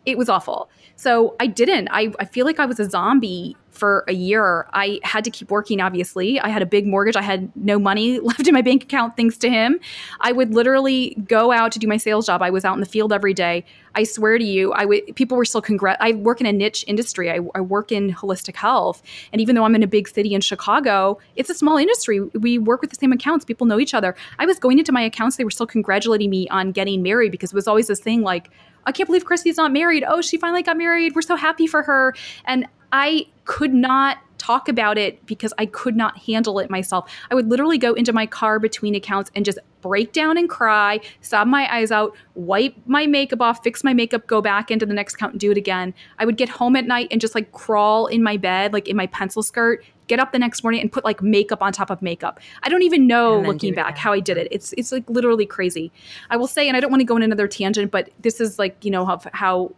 [0.04, 0.68] It was awful.
[0.96, 1.88] So I didn't.
[1.90, 4.66] I, I feel like I was a zombie for a year.
[4.72, 6.38] I had to keep working, obviously.
[6.38, 7.16] I had a big mortgage.
[7.16, 9.80] I had no money left in my bank account thanks to him.
[10.20, 12.42] I would literally go out to do my sales job.
[12.42, 13.64] I was out in the field every day.
[13.94, 16.84] I swear to you, I would people were still congrat I work in a niche
[16.86, 17.30] industry.
[17.30, 19.02] I, I work in holistic health.
[19.32, 22.20] And even though I'm in a big city in Chicago, it's a small industry.
[22.20, 23.44] We work with the same accounts.
[23.44, 24.14] People know each other.
[24.38, 27.52] I was going into my accounts, they were still congratulating me on getting married because
[27.52, 28.50] it was always this thing like,
[28.84, 30.04] I can't believe Kristy's not married.
[30.06, 31.14] Oh, she finally got married.
[31.14, 32.14] We're so happy for her.
[32.44, 37.08] And I could not talk about it because I could not handle it myself.
[37.30, 41.00] I would literally go into my car between accounts and just break down and cry,
[41.20, 44.94] sob my eyes out, wipe my makeup off, fix my makeup, go back into the
[44.94, 45.94] next account and do it again.
[46.18, 48.96] I would get home at night and just like crawl in my bed, like in
[48.96, 52.02] my pencil skirt, get up the next morning and put like makeup on top of
[52.02, 52.40] makeup.
[52.64, 54.48] I don't even know looking back how I did it.
[54.50, 55.92] It's it's like literally crazy.
[56.30, 58.58] I will say, and I don't want to go in another tangent, but this is
[58.58, 59.72] like, you know, how, how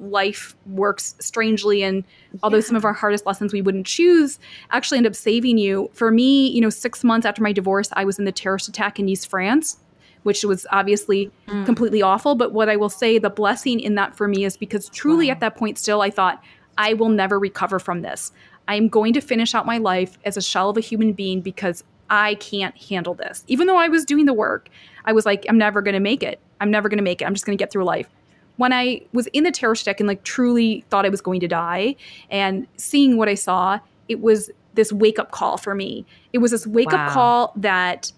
[0.00, 2.04] life works strangely and
[2.42, 2.62] although yeah.
[2.62, 4.38] some of our hardest lessons we wouldn't choose
[4.70, 8.04] actually end up saving you for me you know six months after my divorce i
[8.04, 9.78] was in the terrorist attack in Nice france
[10.22, 11.66] which was obviously mm.
[11.66, 14.88] completely awful but what i will say the blessing in that for me is because
[14.88, 15.32] truly wow.
[15.32, 16.42] at that point still i thought
[16.78, 18.32] i will never recover from this
[18.68, 21.84] i'm going to finish out my life as a shell of a human being because
[22.08, 24.70] i can't handle this even though i was doing the work
[25.04, 27.26] i was like i'm never going to make it i'm never going to make it
[27.26, 28.08] i'm just going to get through life
[28.56, 31.48] when I was in the terror deck and like truly thought I was going to
[31.48, 31.96] die
[32.30, 36.04] and seeing what I saw, it was this wake up call for me.
[36.32, 37.06] It was this wake wow.
[37.06, 38.12] up call that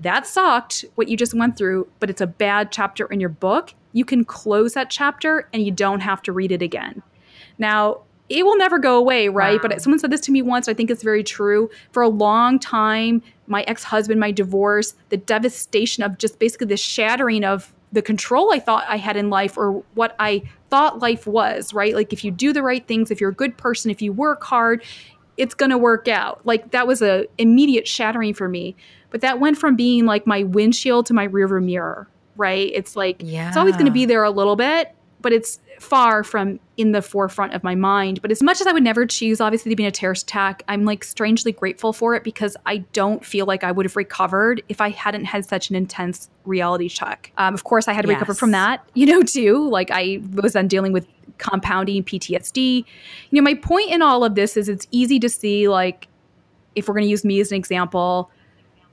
[0.00, 3.74] that sucked what you just went through, but it's a bad chapter in your book.
[3.92, 7.02] You can close that chapter and you don't have to read it again.
[7.58, 9.60] Now, it will never go away, right?
[9.62, 9.68] Wow.
[9.68, 10.68] But someone said this to me once.
[10.68, 11.68] I think it's very true.
[11.90, 16.76] For a long time, my ex husband, my divorce, the devastation of just basically the
[16.76, 21.26] shattering of the control I thought I had in life or what I thought life
[21.26, 21.94] was, right?
[21.94, 24.44] Like if you do the right things, if you're a good person, if you work
[24.44, 24.84] hard,
[25.36, 26.40] it's going to work out.
[26.44, 28.76] Like that was a immediate shattering for me.
[29.10, 32.70] But that went from being like my windshield to my rearview mirror, right?
[32.72, 33.48] It's like yeah.
[33.48, 37.02] it's always going to be there a little bit, but it's far from in the
[37.02, 38.20] forefront of my mind.
[38.22, 40.62] But as much as I would never choose, obviously, to be in a terrorist attack,
[40.68, 44.62] I'm like strangely grateful for it because I don't feel like I would have recovered
[44.68, 47.32] if I hadn't had such an intense reality check.
[47.38, 48.16] Um, of course, I had to yes.
[48.16, 49.68] recover from that, you know, too.
[49.68, 51.06] Like I was then dealing with
[51.38, 52.84] compounding PTSD.
[53.30, 56.06] You know, my point in all of this is it's easy to see, like,
[56.76, 58.30] if we're going to use me as an example,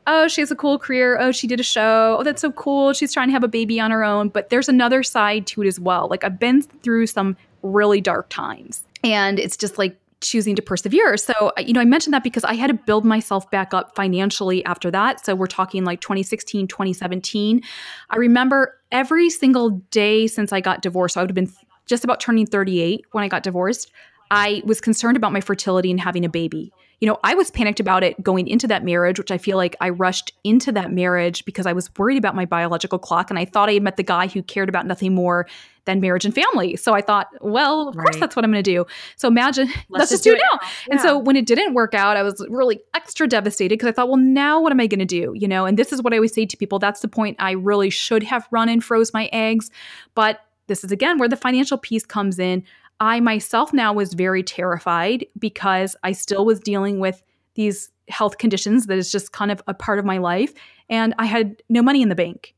[0.07, 1.19] oh, she has a cool career.
[1.19, 2.17] Oh, she did a show.
[2.19, 2.93] Oh, that's so cool.
[2.93, 4.29] She's trying to have a baby on her own.
[4.29, 6.07] But there's another side to it as well.
[6.09, 8.83] Like I've been through some really dark times.
[9.03, 11.15] And it's just like choosing to persevere.
[11.17, 13.95] So, uh, you know, I mentioned that because I had to build myself back up
[13.95, 15.23] financially after that.
[15.23, 17.61] So, we're talking like 2016, 2017.
[18.09, 21.51] I remember every single day since I got divorced, so I would have been
[21.85, 23.91] just about turning 38 when I got divorced.
[24.31, 27.79] I was concerned about my fertility and having a baby you know, I was panicked
[27.79, 31.45] about it going into that marriage, which I feel like I rushed into that marriage
[31.45, 33.29] because I was worried about my biological clock.
[33.29, 35.47] And I thought I had met the guy who cared about nothing more
[35.85, 36.75] than marriage and family.
[36.75, 38.03] So I thought, well, of right.
[38.05, 38.85] course that's what I'm going to do.
[39.15, 40.59] So imagine, let's, let's just, do it now.
[40.59, 40.67] now.
[40.87, 40.93] Yeah.
[40.93, 44.07] And so when it didn't work out, I was really extra devastated because I thought,
[44.07, 45.33] well, now what am I going to do?
[45.35, 46.79] You know, and this is what I always say to people.
[46.79, 49.69] That's the point I really should have run and froze my eggs.
[50.15, 52.63] But this is again where the financial piece comes in.
[52.99, 57.23] I myself now was very terrified because I still was dealing with
[57.55, 60.53] these health conditions that is just kind of a part of my life.
[60.89, 62.55] And I had no money in the bank.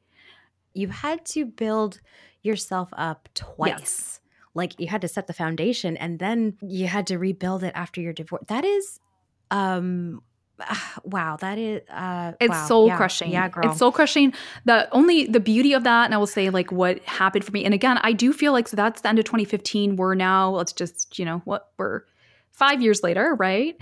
[0.73, 1.99] You had to build
[2.41, 3.71] yourself up twice.
[3.79, 4.19] Yes.
[4.53, 8.01] Like you had to set the foundation and then you had to rebuild it after
[8.01, 8.43] your divorce.
[8.47, 8.99] That is
[9.51, 10.21] um
[11.03, 12.67] wow, that is uh it's wow.
[12.67, 12.97] soul yeah.
[12.97, 13.31] crushing.
[13.31, 13.69] Yeah, girl.
[13.69, 14.33] It's soul crushing.
[14.65, 17.65] The only the beauty of that, and I will say like what happened for me.
[17.65, 19.95] And again, I do feel like so that's the end of 2015.
[19.95, 22.03] We're now, let's just, you know, what we're
[22.51, 23.75] five years later, right?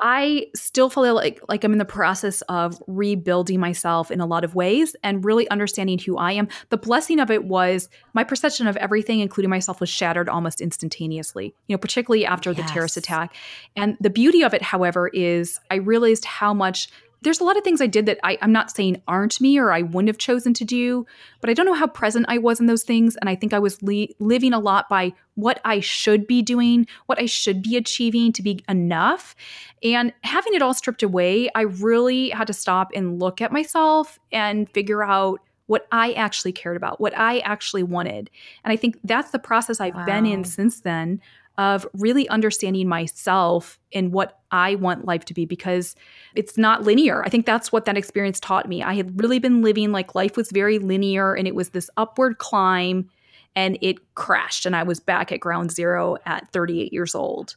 [0.00, 4.44] I still feel like like I'm in the process of rebuilding myself in a lot
[4.44, 6.46] of ways and really understanding who I am.
[6.68, 11.52] The blessing of it was my perception of everything, including myself, was shattered almost instantaneously.
[11.66, 12.58] You know, particularly after yes.
[12.58, 13.34] the terrorist attack.
[13.74, 16.88] And the beauty of it, however, is I realized how much
[17.22, 19.72] there's a lot of things I did that I, am not saying aren't me or
[19.72, 21.06] I wouldn't have chosen to do,
[21.40, 23.16] but I don't know how present I was in those things.
[23.16, 26.86] And I think I was li- living a lot by what I should be doing,
[27.06, 29.34] what I should be achieving to be enough.
[29.82, 34.18] And having it all stripped away, I really had to stop and look at myself
[34.32, 38.30] and figure out what I actually cared about, what I actually wanted.
[38.64, 40.06] And I think that's the process I've wow.
[40.06, 41.20] been in since then
[41.58, 45.96] of really understanding myself and what I want life to be because
[46.36, 47.24] it's not linear.
[47.24, 48.82] I think that's what that experience taught me.
[48.82, 52.38] I had really been living like life was very linear and it was this upward
[52.38, 53.10] climb
[53.56, 57.56] and it crashed and I was back at ground zero at 38 years old.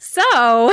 [0.00, 0.72] So wow.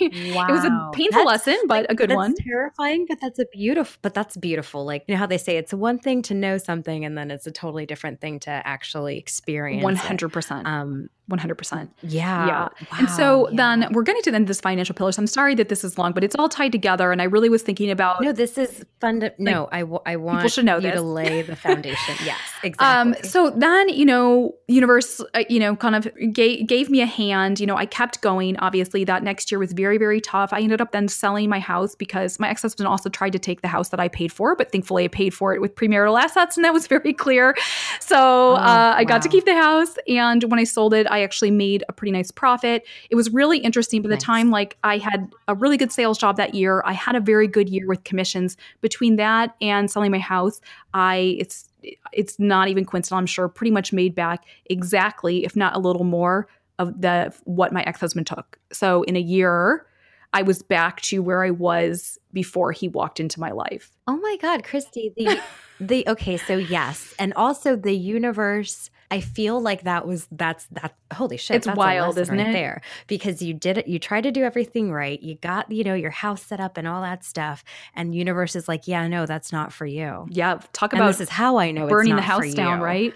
[0.00, 2.34] it was a painful that's, lesson, but like, a good one.
[2.34, 3.98] Terrifying, but that's a beautiful.
[4.00, 4.86] But that's beautiful.
[4.86, 7.46] Like you know how they say it's one thing to know something, and then it's
[7.46, 9.84] a totally different thing to actually experience.
[9.84, 10.66] One hundred percent.
[10.66, 11.88] Um, 100%.
[12.02, 12.46] Yeah.
[12.46, 12.58] Yeah.
[12.60, 13.56] Wow, and so yeah.
[13.56, 15.12] then we're getting to the end of this financial pillar.
[15.12, 17.12] So I'm sorry that this is long, but it's all tied together.
[17.12, 18.20] And I really was thinking about.
[18.22, 19.20] No, this is fun.
[19.20, 20.94] To, no, I, w- I want people should know you this.
[20.94, 22.14] to lay the foundation.
[22.24, 22.38] yes,
[22.78, 23.28] Um, exactly.
[23.28, 27.60] so then, you know, universe, uh, you know, kind of gave, gave me a hand.
[27.60, 28.56] You know, I kept going.
[28.58, 30.52] Obviously, that next year was very, very tough.
[30.52, 33.60] I ended up then selling my house because my ex husband also tried to take
[33.62, 36.56] the house that I paid for, but thankfully I paid for it with premarital assets,
[36.56, 37.54] and that was very clear.
[38.00, 41.50] So uh, I got to keep the house, and when I sold it, I actually
[41.50, 42.86] made a pretty nice profit.
[43.10, 44.02] It was really interesting.
[44.02, 46.82] By the time, like, I had a really good sales job that year.
[46.84, 48.56] I had a very good year with commissions.
[48.80, 50.60] Between that and selling my house,
[50.94, 51.68] I it's
[52.12, 53.18] it's not even coincidental.
[53.18, 56.48] I'm sure pretty much made back exactly, if not a little more,
[56.78, 58.58] of the what my ex husband took.
[58.72, 59.86] So in a year,
[60.32, 63.90] I was back to where I was before he walked into my life.
[64.06, 65.40] oh my God, Kristy, the
[65.80, 68.90] the okay, so yes, and also the universe.
[69.10, 70.94] I feel like that was that's that.
[71.14, 72.52] Holy shit, It's that's wild, isn't right it?
[72.52, 73.88] There, because you did it.
[73.88, 75.20] You tried to do everything right.
[75.22, 78.68] You got you know your house set up and all that stuff, and universe is
[78.68, 80.26] like, yeah, no, that's not for you.
[80.30, 82.54] Yeah, talk And about this is how I know burning the it's not for house
[82.54, 82.84] down, you.
[82.84, 83.14] right?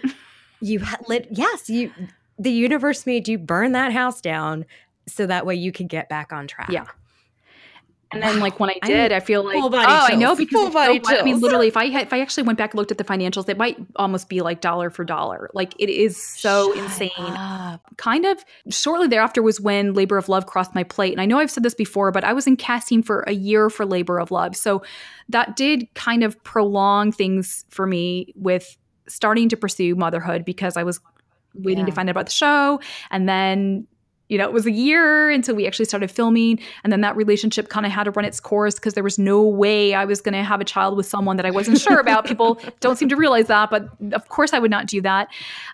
[0.61, 1.29] You ha- lit.
[1.31, 1.93] Yes, you.
[2.39, 4.65] The universe made you burn that house down
[5.07, 6.71] so that way you could get back on track.
[6.71, 6.87] Yeah.
[8.13, 10.35] And then, like when I I did, mean, I feel like oh, body I know
[10.37, 12.59] because full it's body so, I mean, literally, if I had, if I actually went
[12.59, 15.51] back and looked at the financials, it might almost be like dollar for dollar.
[15.55, 17.11] Like it is so Shut insane.
[17.19, 17.81] up.
[17.97, 21.13] kind of shortly thereafter was when labor of love crossed my plate.
[21.13, 23.71] And i know i've said this before but i was in casting for a year
[23.71, 24.57] for labor of love.
[24.57, 24.83] So
[25.29, 28.77] that did kind of prolong things for me with
[29.09, 31.01] starting to pursue motherhood because i was
[31.55, 32.81] waiting to find out about the show.
[33.11, 33.87] And then
[34.33, 37.69] you know it was a year until we actually started filming and then that relationship
[37.69, 40.33] kind of had to run its course because there was no way i was going
[40.33, 43.17] to have a child with someone that i wasn't sure about people don't seem to
[43.17, 45.29] realize that but of course i would not do that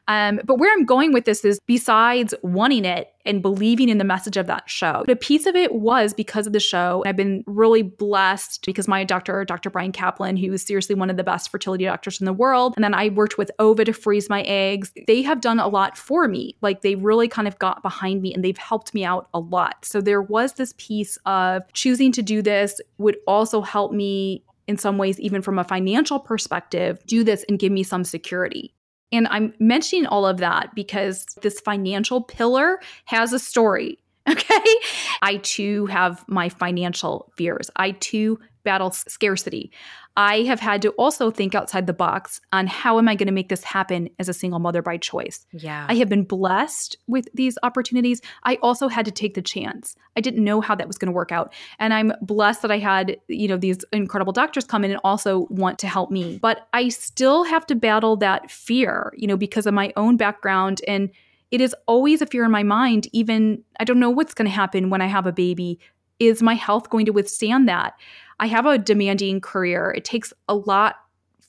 [0.08, 4.04] um, but where I'm going with this is besides wanting it and believing in the
[4.04, 7.02] message of that show, a piece of it was because of the show.
[7.06, 9.68] I've been really blessed because my doctor, Dr.
[9.68, 12.82] Brian Kaplan, who is seriously one of the best fertility doctors in the world, and
[12.82, 14.92] then I worked with Ova to freeze my eggs.
[15.06, 16.56] They have done a lot for me.
[16.62, 19.84] Like they really kind of got behind me and they've helped me out a lot.
[19.84, 24.78] So there was this piece of choosing to do this would also help me in
[24.78, 28.74] some ways, even from a financial perspective, do this and give me some security.
[29.12, 33.98] And I'm mentioning all of that because this financial pillar has a story.
[34.28, 34.74] Okay.
[35.22, 37.70] I too have my financial fears.
[37.76, 39.72] I too battle scarcity.
[40.18, 43.32] I have had to also think outside the box on how am I going to
[43.32, 45.46] make this happen as a single mother by choice.
[45.52, 45.86] Yeah.
[45.88, 48.20] I have been blessed with these opportunities.
[48.42, 49.94] I also had to take the chance.
[50.16, 51.54] I didn't know how that was going to work out.
[51.78, 55.46] And I'm blessed that I had, you know, these incredible doctors come in and also
[55.50, 56.40] want to help me.
[56.42, 60.80] But I still have to battle that fear, you know, because of my own background
[60.88, 61.10] and
[61.52, 64.54] it is always a fear in my mind even I don't know what's going to
[64.54, 65.78] happen when I have a baby.
[66.18, 67.94] Is my health going to withstand that?
[68.40, 69.92] I have a demanding career.
[69.96, 70.96] It takes a lot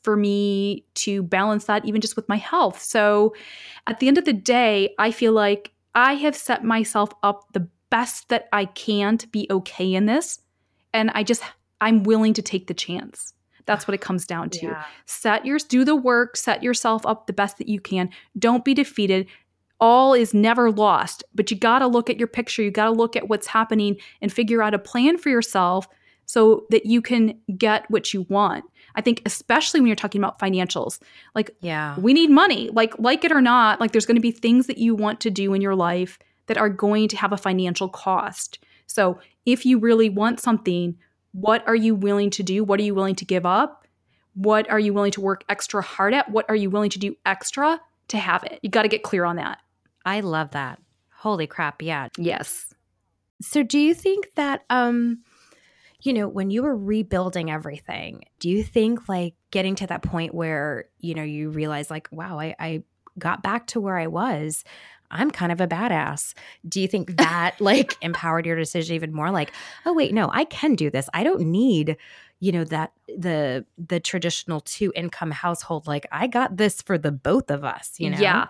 [0.02, 2.82] for me to balance that even just with my health.
[2.82, 3.36] So
[3.88, 7.68] at the end of the day, I feel like I have set myself up the
[7.90, 10.40] best that I can to be okay in this.
[10.94, 11.44] And I just,
[11.82, 13.34] I'm willing to take the chance.
[13.66, 14.68] That's what it comes down to.
[14.68, 14.84] Yeah.
[15.06, 18.10] Set yours, do the work, set yourself up the best that you can.
[18.38, 19.28] Don't be defeated.
[19.80, 22.64] All is never lost, but you got to look at your picture.
[22.64, 25.88] You got to look at what's happening and figure out a plan for yourself
[26.30, 28.64] so that you can get what you want.
[28.94, 31.00] I think especially when you're talking about financials.
[31.34, 32.00] Like Yeah.
[32.00, 32.70] we need money.
[32.72, 35.32] Like like it or not, like there's going to be things that you want to
[35.32, 38.60] do in your life that are going to have a financial cost.
[38.86, 40.96] So, if you really want something,
[41.32, 42.64] what are you willing to do?
[42.64, 43.88] What are you willing to give up?
[44.36, 46.30] What are you willing to work extra hard at?
[46.30, 48.60] What are you willing to do extra to have it?
[48.62, 49.58] You got to get clear on that.
[50.06, 50.80] I love that.
[51.10, 51.82] Holy crap.
[51.82, 52.10] Yeah.
[52.20, 52.72] Yes.
[53.42, 55.24] So do you think that um
[56.02, 60.34] you know, when you were rebuilding everything, do you think like getting to that point
[60.34, 62.84] where, you know, you realize like, wow, I, I
[63.18, 64.64] got back to where I was.
[65.12, 66.34] I'm kind of a badass.
[66.68, 69.32] Do you think that like empowered your decision even more?
[69.32, 69.52] Like,
[69.86, 71.10] oh wait, no, I can do this.
[71.14, 71.98] I don't need,
[72.40, 75.88] you know, that the the traditional two income household.
[75.88, 78.20] Like, I got this for the both of us, you know?
[78.20, 78.48] Yeah.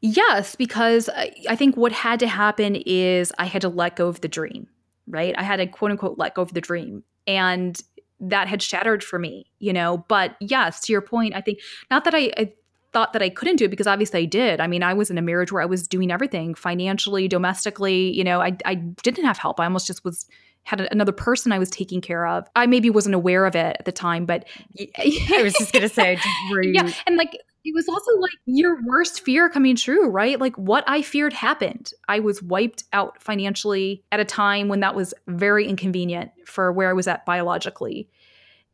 [0.00, 4.08] Yes, because I, I think what had to happen is I had to let go
[4.08, 4.66] of the dream,
[5.06, 5.34] right?
[5.36, 7.04] I had to quote unquote let go of the dream.
[7.26, 7.80] And
[8.20, 10.04] that had shattered for me, you know.
[10.08, 11.58] But yes, to your point, I think
[11.90, 12.52] not that I, I
[12.92, 14.60] thought that I couldn't do it because obviously I did.
[14.60, 18.22] I mean, I was in a marriage where I was doing everything financially, domestically, you
[18.22, 19.58] know, I, I didn't have help.
[19.58, 20.26] I almost just was
[20.64, 22.46] had another person I was taking care of.
[22.54, 24.46] I maybe wasn't aware of it at the time, but
[24.98, 26.18] I was just gonna say,
[26.50, 30.40] were you yeah, and like it was also like your worst fear coming true, right?
[30.40, 31.92] Like what I feared happened.
[32.08, 36.90] I was wiped out financially at a time when that was very inconvenient for where
[36.90, 38.08] I was at biologically.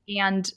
[0.08, 0.50] And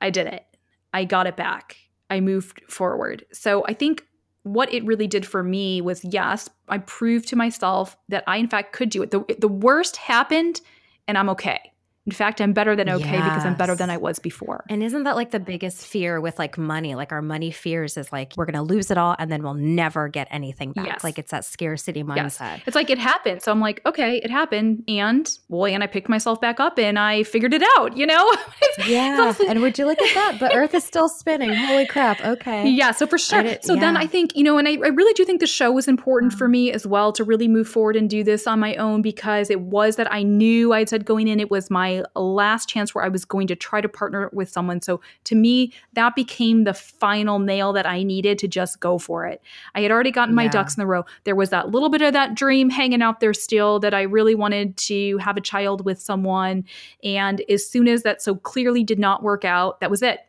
[0.00, 0.44] I did it.
[0.92, 1.76] I got it back.
[2.10, 3.24] I moved forward.
[3.32, 4.04] So I think
[4.42, 8.48] what it really did for me was yes, I proved to myself that I in
[8.48, 9.10] fact could do it.
[9.10, 10.60] The the worst happened
[11.08, 11.72] and I'm okay.
[12.06, 13.24] In fact, I'm better than okay yes.
[13.24, 14.64] because I'm better than I was before.
[14.68, 16.94] And isn't that like the biggest fear with like money?
[16.94, 19.54] Like our money fears is like we're going to lose it all and then we'll
[19.54, 20.86] never get anything back.
[20.86, 21.04] Yes.
[21.04, 22.58] Like it's that scarcity mindset.
[22.58, 22.60] Yes.
[22.66, 23.42] It's like it happened.
[23.42, 24.84] So I'm like, okay, it happened.
[24.86, 28.32] And boy, and I picked myself back up and I figured it out, you know?
[28.86, 29.34] yeah.
[29.48, 30.38] and would you look at that?
[30.38, 31.52] The earth is still spinning.
[31.54, 32.24] Holy crap.
[32.24, 32.68] Okay.
[32.70, 32.92] Yeah.
[32.92, 33.56] So for sure.
[33.62, 33.80] So yeah.
[33.80, 36.34] then I think, you know, and I, I really do think the show was important
[36.34, 36.52] for mm.
[36.52, 39.60] me as well to really move forward and do this on my own because it
[39.60, 43.08] was that I knew I said going in, it was my last chance where I
[43.08, 44.80] was going to try to partner with someone.
[44.82, 49.26] So to me, that became the final nail that I needed to just go for
[49.26, 49.42] it.
[49.74, 50.50] I had already gotten my yeah.
[50.50, 51.04] ducks in the row.
[51.24, 54.34] There was that little bit of that dream hanging out there still that I really
[54.34, 56.64] wanted to have a child with someone.
[57.02, 60.20] And as soon as that so clearly did not work out, that was it.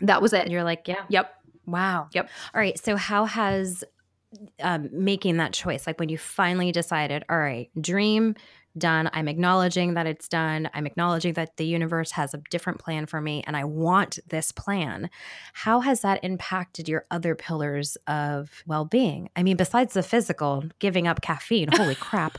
[0.00, 0.50] That was it.
[0.50, 1.04] You're like, yeah.
[1.08, 1.32] Yep.
[1.66, 2.08] Wow.
[2.12, 2.28] Yep.
[2.54, 2.78] All right.
[2.78, 3.82] So how has
[4.60, 8.34] um, making that choice, like when you finally decided, all right, dream,
[8.78, 9.10] done.
[9.12, 10.68] I'm acknowledging that it's done.
[10.74, 14.52] I'm acknowledging that the universe has a different plan for me and I want this
[14.52, 15.10] plan.
[15.52, 19.30] How has that impacted your other pillars of well being?
[19.36, 22.38] I mean, besides the physical, giving up caffeine, holy crap.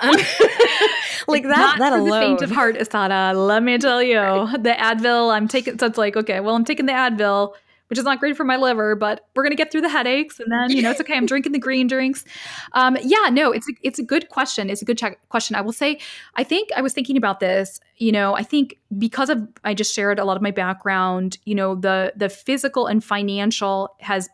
[0.00, 0.10] Um,
[1.28, 2.08] like that, Not that alone.
[2.08, 3.34] The faint of heart, Asada.
[3.46, 4.18] Let me tell you,
[4.58, 7.54] the Advil, I'm taking, so it's like, okay, well, I'm taking the Advil
[7.88, 10.50] which is not great for my liver, but we're gonna get through the headaches, and
[10.52, 11.16] then you know it's okay.
[11.16, 12.24] I'm drinking the green drinks.
[12.72, 14.70] Um, yeah, no, it's a, it's a good question.
[14.70, 15.56] It's a good check- question.
[15.56, 15.98] I will say,
[16.36, 17.80] I think I was thinking about this.
[17.96, 21.38] You know, I think because of I just shared a lot of my background.
[21.44, 24.28] You know, the the physical and financial has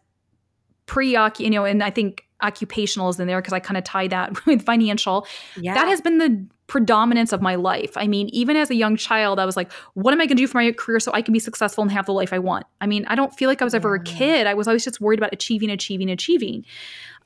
[0.87, 4.09] pre you know, and I think occupational is in there because I kind of tie
[4.09, 5.27] that with financial.
[5.57, 5.75] Yeah.
[5.75, 7.93] That has been the predominance of my life.
[7.97, 10.43] I mean, even as a young child, I was like, what am I going to
[10.43, 12.67] do for my career so I can be successful and have the life I want?
[12.81, 14.47] I mean, I don't feel like I was ever a kid.
[14.47, 16.65] I was always just worried about achieving, achieving, achieving.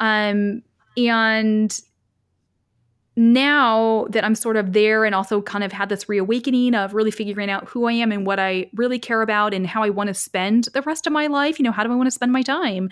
[0.00, 0.62] Um,
[0.96, 1.80] and
[3.18, 7.10] now that I'm sort of there and also kind of had this reawakening of really
[7.10, 10.06] figuring out who I am and what I really care about and how I want
[10.06, 12.30] to spend the rest of my life, you know, how do I want to spend
[12.30, 12.90] my time?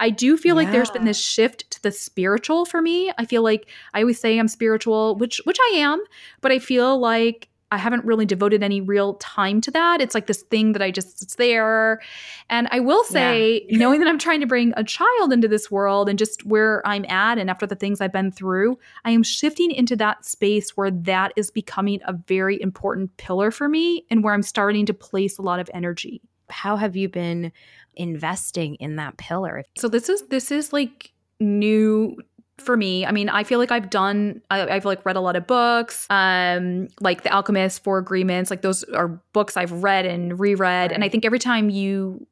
[0.00, 0.64] I do feel yeah.
[0.64, 3.12] like there's been this shift to the spiritual for me.
[3.16, 6.02] I feel like I always say I'm spiritual, which which I am,
[6.40, 10.00] but I feel like I haven't really devoted any real time to that.
[10.00, 12.00] It's like this thing that I just, it's there.
[12.48, 13.78] And I will say, yeah.
[13.78, 17.04] knowing that I'm trying to bring a child into this world and just where I'm
[17.06, 20.90] at and after the things I've been through, I am shifting into that space where
[20.90, 25.38] that is becoming a very important pillar for me and where I'm starting to place
[25.38, 26.20] a lot of energy.
[26.48, 27.52] How have you been
[27.94, 29.64] investing in that pillar?
[29.76, 32.16] So this is, this is like new
[32.60, 35.36] for me i mean i feel like i've done I, have like read a lot
[35.36, 40.38] of books um like the alchemist four agreements like those are books i've read and
[40.38, 40.92] reread right.
[40.92, 42.26] and i think every time you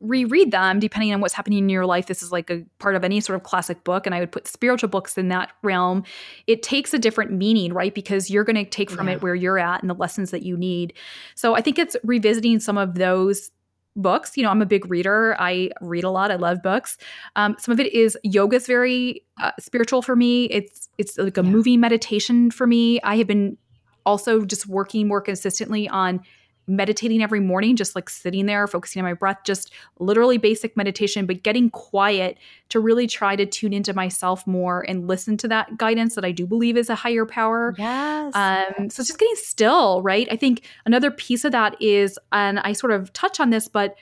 [0.00, 3.04] reread them depending on what's happening in your life this is like a part of
[3.04, 6.02] any sort of classic book and i would put spiritual books in that realm
[6.46, 9.14] it takes a different meaning right because you're going to take from yeah.
[9.14, 10.92] it where you're at and the lessons that you need
[11.34, 13.50] so i think it's revisiting some of those
[13.96, 14.36] books.
[14.36, 15.36] You know, I'm a big reader.
[15.38, 16.30] I read a lot.
[16.30, 16.98] I love books.
[17.34, 20.44] Um, some of it is yoga is very uh, spiritual for me.
[20.46, 21.50] It's it's like a yeah.
[21.50, 23.00] moving meditation for me.
[23.02, 23.56] I have been
[24.04, 26.20] also just working more consistently on
[26.66, 31.26] meditating every morning, just like sitting there, focusing on my breath, just literally basic meditation,
[31.26, 32.38] but getting quiet
[32.70, 36.32] to really try to tune into myself more and listen to that guidance that I
[36.32, 37.74] do believe is a higher power.
[37.78, 38.34] Yes.
[38.34, 40.26] Um, so just getting still, right?
[40.30, 43.96] I think another piece of that is, and I sort of touch on this, but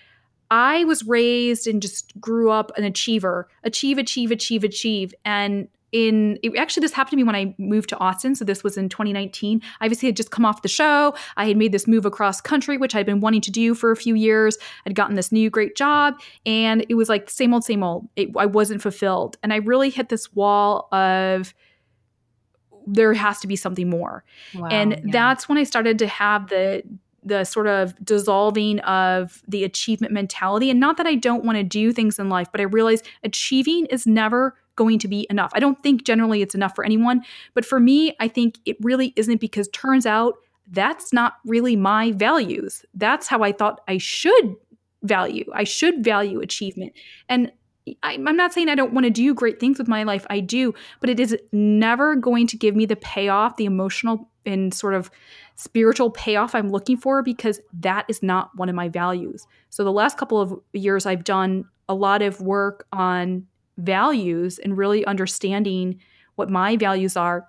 [0.50, 5.14] I was raised and just grew up an achiever, achieve, achieve, achieve, achieve.
[5.24, 8.34] And in it, actually this happened to me when I moved to Austin.
[8.34, 9.62] So this was in 2019.
[9.80, 11.14] I obviously had just come off the show.
[11.36, 13.96] I had made this move across country, which I'd been wanting to do for a
[13.96, 14.58] few years.
[14.84, 18.08] I'd gotten this new great job, and it was like same old, same old.
[18.16, 21.54] It, I wasn't fulfilled, and I really hit this wall of
[22.86, 24.24] there has to be something more.
[24.56, 25.00] Wow, and yeah.
[25.12, 26.82] that's when I started to have the
[27.22, 30.70] the sort of dissolving of the achievement mentality.
[30.70, 33.86] And not that I don't want to do things in life, but I realize achieving
[33.86, 35.50] is never going to be enough.
[35.54, 37.22] I don't think generally it's enough for anyone,
[37.54, 40.34] but for me, I think it really isn't because turns out
[40.70, 42.84] that's not really my values.
[42.94, 44.56] That's how I thought I should
[45.02, 45.44] value.
[45.54, 46.94] I should value achievement.
[47.28, 47.52] And
[48.02, 50.26] I, I'm not saying I don't want to do great things with my life.
[50.30, 54.72] I do, but it is never going to give me the payoff, the emotional and
[54.72, 55.10] sort of
[55.56, 59.46] spiritual payoff I'm looking for because that is not one of my values.
[59.70, 63.46] So the last couple of years, I've done a lot of work on
[63.76, 66.00] values and really understanding
[66.36, 67.48] what my values are.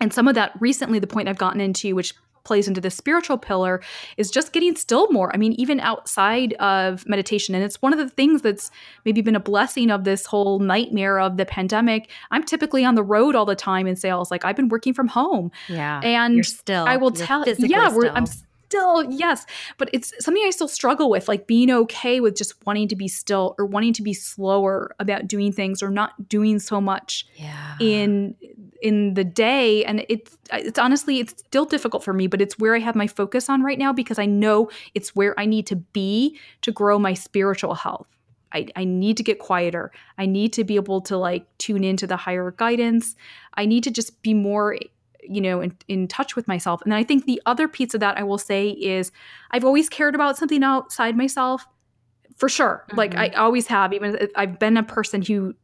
[0.00, 3.38] And some of that recently, the point I've gotten into, which plays into the spiritual
[3.38, 3.82] pillar
[4.16, 5.30] is just getting still more.
[5.34, 7.54] I mean, even outside of meditation.
[7.54, 8.70] And it's one of the things that's
[9.04, 12.10] maybe been a blessing of this whole nightmare of the pandemic.
[12.30, 14.30] I'm typically on the road all the time in sales.
[14.30, 15.52] Like I've been working from home.
[15.68, 16.00] Yeah.
[16.02, 18.10] And You're still I will tell yeah, still.
[18.14, 18.26] I'm
[18.70, 19.46] still yes
[19.78, 23.08] but it's something i still struggle with like being okay with just wanting to be
[23.08, 27.76] still or wanting to be slower about doing things or not doing so much yeah.
[27.80, 28.34] in
[28.80, 32.76] in the day and it's it's honestly it's still difficult for me but it's where
[32.76, 35.74] i have my focus on right now because i know it's where i need to
[35.74, 38.06] be to grow my spiritual health
[38.52, 39.92] I, I need to get quieter.
[40.18, 43.14] I need to be able to like tune into the higher guidance.
[43.54, 44.76] I need to just be more
[45.22, 46.80] you know in, in touch with myself.
[46.82, 49.12] And then i think the other piece of that i will say is
[49.50, 51.66] i've always cared about something outside myself
[52.36, 52.84] for sure.
[52.88, 52.98] Mm-hmm.
[52.98, 55.54] like i always have even if i've been a person who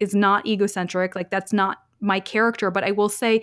[0.00, 2.70] is not egocentric like that's not my character.
[2.70, 3.42] But i will say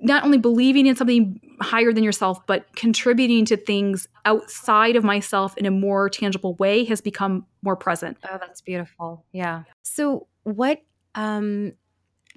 [0.00, 5.56] not only believing in something higher than yourself but contributing to things outside of myself
[5.56, 8.16] in a more tangible way has become more present.
[8.30, 9.24] Oh that's beautiful.
[9.32, 9.64] Yeah.
[9.82, 10.82] So what
[11.14, 11.72] um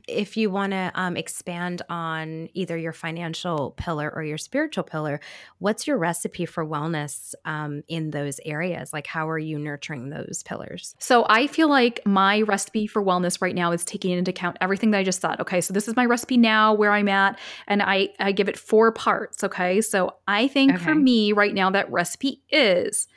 [0.08, 5.20] if you want to um, expand on either your financial pillar or your spiritual pillar,
[5.60, 8.94] what's your recipe for wellness um, in those areas?
[8.94, 10.96] Like, how are you nurturing those pillars?
[11.00, 14.92] So, I feel like my recipe for wellness right now is taking into account everything
[14.92, 15.40] that I just said.
[15.40, 18.58] Okay, so this is my recipe now, where I'm at, and I, I give it
[18.58, 19.44] four parts.
[19.44, 20.84] Okay, so I think okay.
[20.84, 23.08] for me right now, that recipe is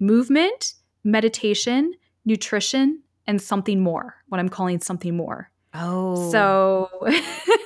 [0.00, 5.50] movement, meditation, nutrition, and something more, what I'm calling something more.
[5.76, 6.30] Oh.
[6.30, 6.88] So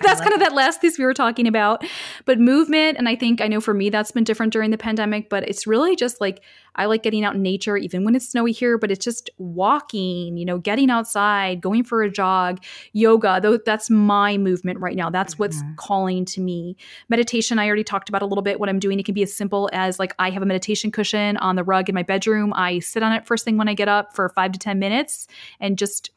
[0.00, 1.84] that's kind of that last piece we were talking about.
[2.24, 5.28] But movement, and I think I know for me that's been different during the pandemic,
[5.28, 6.42] but it's really just like
[6.74, 10.38] I like getting out in nature, even when it's snowy here, but it's just walking,
[10.38, 12.62] you know, getting outside, going for a jog,
[12.94, 13.40] yoga.
[13.42, 15.10] Though that's my movement right now.
[15.10, 15.74] That's what's mm-hmm.
[15.74, 16.76] calling to me.
[17.10, 18.98] Meditation, I already talked about a little bit what I'm doing.
[18.98, 21.90] It can be as simple as like I have a meditation cushion on the rug
[21.90, 22.54] in my bedroom.
[22.54, 25.26] I sit on it first thing when I get up for five to 10 minutes
[25.60, 26.10] and just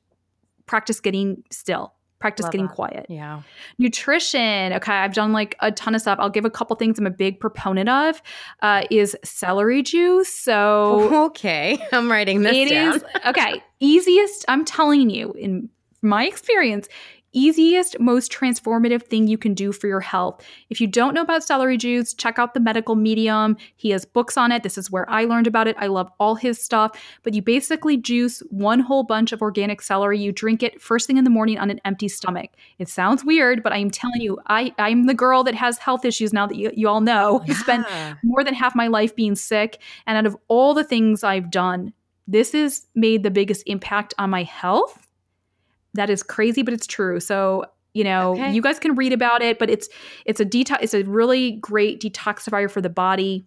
[0.72, 2.76] practice getting still practice Love getting that.
[2.76, 3.06] quiet.
[3.10, 3.42] Yeah.
[3.80, 4.74] Nutrition.
[4.74, 4.94] Okay.
[4.94, 6.20] I've done like a ton of stuff.
[6.22, 8.22] I'll give a couple things I'm a big proponent of
[8.62, 10.32] uh, is celery juice.
[10.34, 11.84] So, okay.
[11.92, 12.98] I'm writing this it down.
[12.98, 13.62] Is, okay.
[13.80, 15.68] Easiest, I'm telling you, in
[16.04, 16.88] my experience,
[17.34, 20.44] easiest, most transformative thing you can do for your health.
[20.70, 23.58] If you don't know about celery juice, check out the medical medium.
[23.76, 24.64] He has books on it.
[24.64, 25.76] This is where I learned about it.
[25.80, 26.92] I love all his stuff.
[27.24, 30.20] But you basically juice one whole bunch of organic celery.
[30.20, 32.52] You drink it first thing in the morning on an empty stomach.
[32.80, 36.34] It sounds weird, but I'm telling you, I, I'm the girl that has health issues
[36.34, 37.42] now that you, you all know.
[37.46, 37.54] Yeah.
[37.58, 37.88] I spent
[38.24, 39.82] more than half my life being sick.
[40.06, 41.94] And out of all the things I've done,
[42.28, 45.08] this has made the biggest impact on my health
[45.94, 47.20] that is crazy, but it's true.
[47.20, 48.54] So you know okay.
[48.54, 49.90] you guys can read about it but it's
[50.26, 53.46] it's a detox it's a really great detoxifier for the body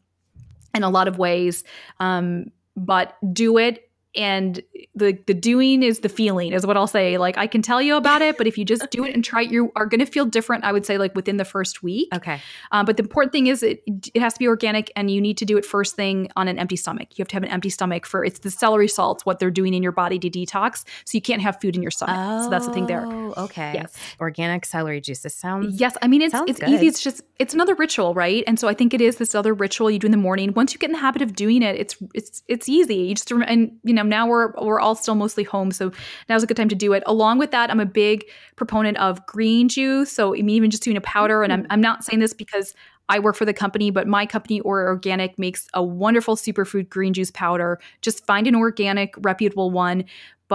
[0.74, 1.64] in a lot of ways
[2.00, 4.62] um, but do it and
[4.94, 7.18] the the doing is the feeling is what I'll say.
[7.18, 9.42] Like I can tell you about it, but if you just do it and try
[9.42, 10.64] it, you are going to feel different.
[10.64, 12.08] I would say like within the first week.
[12.14, 12.40] Okay.
[12.72, 13.82] Um, but the important thing is it
[14.14, 16.58] it has to be organic, and you need to do it first thing on an
[16.58, 17.18] empty stomach.
[17.18, 19.74] You have to have an empty stomach for it's the celery salts what they're doing
[19.74, 22.16] in your body to detox, so you can't have food in your stomach.
[22.18, 23.04] Oh, so that's the thing there.
[23.04, 23.72] Oh, okay.
[23.74, 23.96] Yes.
[24.20, 25.20] Organic celery juice.
[25.20, 25.80] This sounds.
[25.80, 25.96] Yes.
[26.02, 26.68] I mean it's it's good.
[26.68, 26.86] easy.
[26.86, 28.44] It's just it's another ritual, right?
[28.46, 30.52] And so I think it is this other ritual you do in the morning.
[30.54, 32.96] Once you get in the habit of doing it, it's it's it's easy.
[32.96, 35.70] You just and you know now we're we're all still mostly home.
[35.70, 35.92] So
[36.28, 37.02] now's a good time to do it.
[37.06, 38.24] Along with that, I'm a big
[38.56, 40.12] proponent of green juice.
[40.12, 41.66] So even just doing a powder, and I'm, mm.
[41.70, 42.74] I'm not saying this because
[43.08, 47.12] I work for the company, but my company or organic makes a wonderful superfood green
[47.12, 47.78] juice powder.
[48.00, 50.04] Just find an organic, reputable one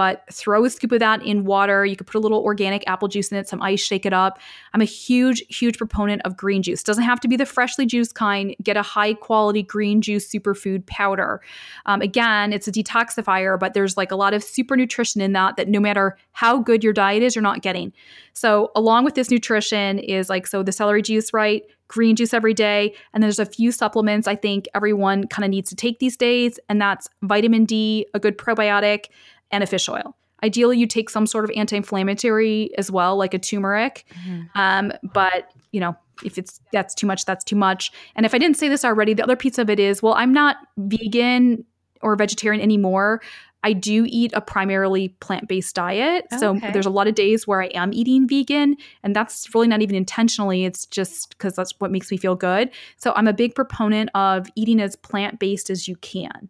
[0.00, 1.84] but throw a scoop of that in water.
[1.84, 4.38] You could put a little organic apple juice in it, some ice, shake it up.
[4.72, 6.82] I'm a huge, huge proponent of green juice.
[6.82, 8.56] Doesn't have to be the freshly juiced kind.
[8.62, 11.42] Get a high quality green juice superfood powder.
[11.84, 15.58] Um, again, it's a detoxifier, but there's like a lot of super nutrition in that
[15.58, 17.92] that no matter how good your diet is, you're not getting.
[18.32, 21.62] So, along with this nutrition is like, so the celery juice, right?
[21.90, 22.94] green juice every day.
[23.12, 26.58] And there's a few supplements I think everyone kind of needs to take these days,
[26.68, 29.06] and that's vitamin D, a good probiotic,
[29.50, 30.16] and a fish oil.
[30.42, 34.06] Ideally, you take some sort of anti-inflammatory as well, like a turmeric.
[34.24, 34.58] Mm-hmm.
[34.58, 37.92] Um, but you know, if it's that's too much, that's too much.
[38.16, 40.32] And if I didn't say this already, the other piece of it is, well, I'm
[40.32, 41.64] not vegan
[42.02, 43.20] or vegetarian anymore.
[43.62, 46.26] I do eat a primarily plant based diet.
[46.32, 46.70] Oh, so okay.
[46.72, 49.96] there's a lot of days where I am eating vegan, and that's really not even
[49.96, 50.64] intentionally.
[50.64, 52.70] It's just because that's what makes me feel good.
[52.96, 56.48] So I'm a big proponent of eating as plant based as you can.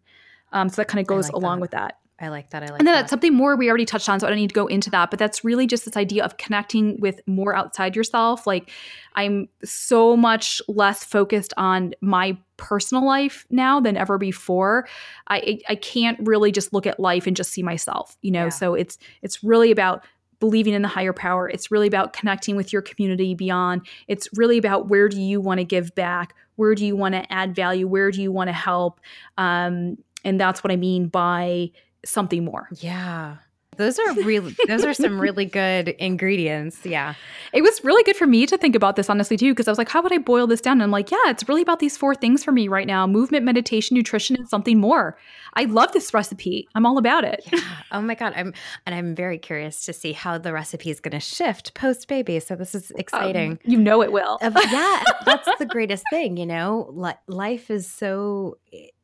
[0.53, 1.63] Um, so that kind of goes like along that.
[1.63, 1.99] with that.
[2.21, 2.62] I like that.
[2.62, 2.79] I like that.
[2.81, 3.01] And then that.
[3.03, 5.11] that's something more we already touched on, so I don't need to go into that.
[5.11, 8.47] But that's really just this idea of connecting with more outside yourself.
[8.47, 8.71] Like
[9.14, 14.87] I'm so much less focused on my personal life now than ever before.
[15.29, 18.45] I I can't really just look at life and just see myself, you know.
[18.45, 18.51] Yeah.
[18.51, 20.05] So it's it's really about
[20.41, 21.49] believing in the higher power.
[21.49, 23.87] It's really about connecting with your community beyond.
[24.09, 26.35] It's really about where do you want to give back?
[26.57, 27.87] Where do you want to add value?
[27.87, 29.01] Where do you want to help?
[29.37, 31.71] Um, and that's what I mean by
[32.05, 32.69] something more.
[32.81, 33.37] yeah.
[33.77, 36.85] Those are really those are some really good ingredients.
[36.85, 37.15] Yeah.
[37.55, 39.79] It was really good for me to think about this honestly too, because I was
[39.79, 40.73] like, how would I boil this down?
[40.73, 43.45] And I'm like, yeah, it's really about these four things for me right now: movement,
[43.47, 45.17] meditation, nutrition, and something more.
[45.55, 46.69] I love this recipe.
[46.75, 47.43] I'm all about it.
[47.51, 47.61] Yeah.
[47.93, 48.35] Oh my god.
[48.37, 48.53] I'm
[48.85, 52.39] and I'm very curious to see how the recipe is going to shift post baby.
[52.41, 53.53] So this is exciting.
[53.53, 54.37] Um, you know it will.
[54.43, 56.91] Yeah, that's the greatest thing, you know.
[56.93, 58.59] Li- life is so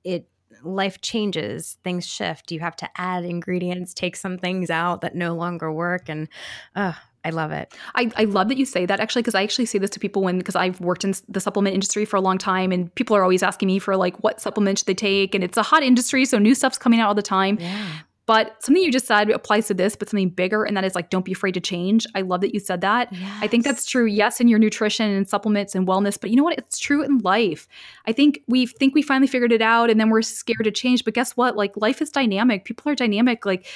[0.04, 0.28] it
[0.62, 2.52] life changes, things shift.
[2.52, 6.28] You have to add ingredients, take some things out that no longer work and
[6.74, 6.92] uh
[7.24, 7.74] I love it.
[7.96, 10.22] I, I love that you say that actually because I actually say this to people
[10.22, 13.22] when because I've worked in the supplement industry for a long time and people are
[13.22, 16.24] always asking me for like what supplements should they take and it's a hot industry
[16.24, 17.88] so new stuff's coming out all the time Yeah.
[18.26, 21.10] But something you just said applies to this but something bigger and that is like
[21.10, 22.06] don't be afraid to change.
[22.14, 23.12] I love that you said that.
[23.40, 26.44] I think that's true yes in your nutrition and supplements and wellness but you know
[26.44, 26.58] what?
[26.58, 27.68] It's true in life.
[28.06, 31.04] I think we think we finally figured it out and then we're scared to change
[31.04, 31.56] but guess what?
[31.56, 32.64] Like life is dynamic.
[32.64, 33.46] People are dynamic.
[33.46, 33.66] Like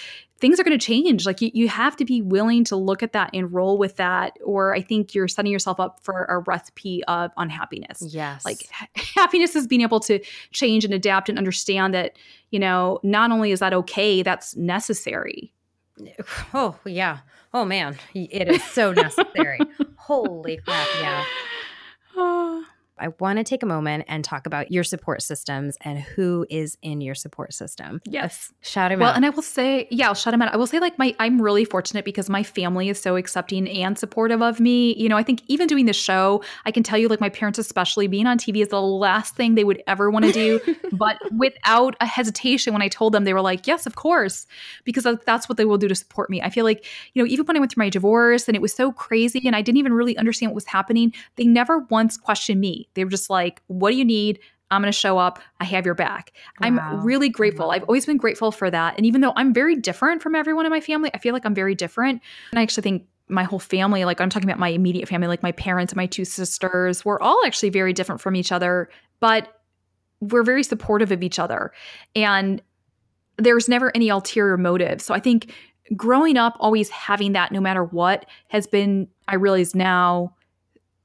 [0.41, 1.27] things are going to change.
[1.27, 4.39] Like you, you have to be willing to look at that and roll with that,
[4.43, 8.03] or I think you're setting yourself up for a recipe of unhappiness.
[8.03, 8.45] Yes.
[8.45, 10.19] Like ha- happiness is being able to
[10.53, 12.17] change and adapt and understand that,
[12.51, 15.53] you know, not only is that okay, that's necessary.
[16.55, 17.19] Oh, yeah.
[17.53, 19.59] Oh man, it is so necessary.
[19.97, 21.25] Holy crap, yeah.
[22.17, 22.65] Oh,
[23.01, 26.77] I want to take a moment and talk about your support systems and who is
[26.83, 28.01] in your support system.
[28.05, 28.53] Yes.
[28.61, 29.13] Shout him Well, out.
[29.13, 30.53] Well, and I will say, yeah, I'll shut him out.
[30.53, 33.99] I will say, like, my I'm really fortunate because my family is so accepting and
[33.99, 34.95] supportive of me.
[34.97, 37.59] You know, I think even doing the show, I can tell you, like, my parents,
[37.59, 40.61] especially being on TV, is the last thing they would ever want to do.
[40.93, 44.47] but without a hesitation, when I told them, they were like, "Yes, of course,"
[44.85, 46.43] because that's what they will do to support me.
[46.43, 46.85] I feel like,
[47.15, 49.57] you know, even when I went through my divorce and it was so crazy, and
[49.57, 52.89] I didn't even really understand what was happening, they never once questioned me.
[52.95, 55.41] They were just like, "What do you need?" I'm going to show up.
[55.59, 56.33] I have your back.
[56.61, 56.69] Wow.
[56.69, 57.37] I'm really mm-hmm.
[57.37, 57.71] grateful.
[57.73, 58.97] I've always been grateful for that.
[58.97, 61.55] And even though I'm very different from everyone in my family, I feel like I'm
[61.55, 62.23] very different.
[62.53, 65.43] And I actually think my whole family, like I'm talking about my immediate family, like
[65.43, 68.89] my parents and my two sisters, we're all actually very different from each other,
[69.19, 69.61] but
[70.21, 71.73] we're very supportive of each other.
[72.15, 72.63] And
[73.39, 75.01] there's never any ulterior motive.
[75.01, 75.53] So I think
[75.97, 80.35] growing up, always having that no matter what has been, I realize now,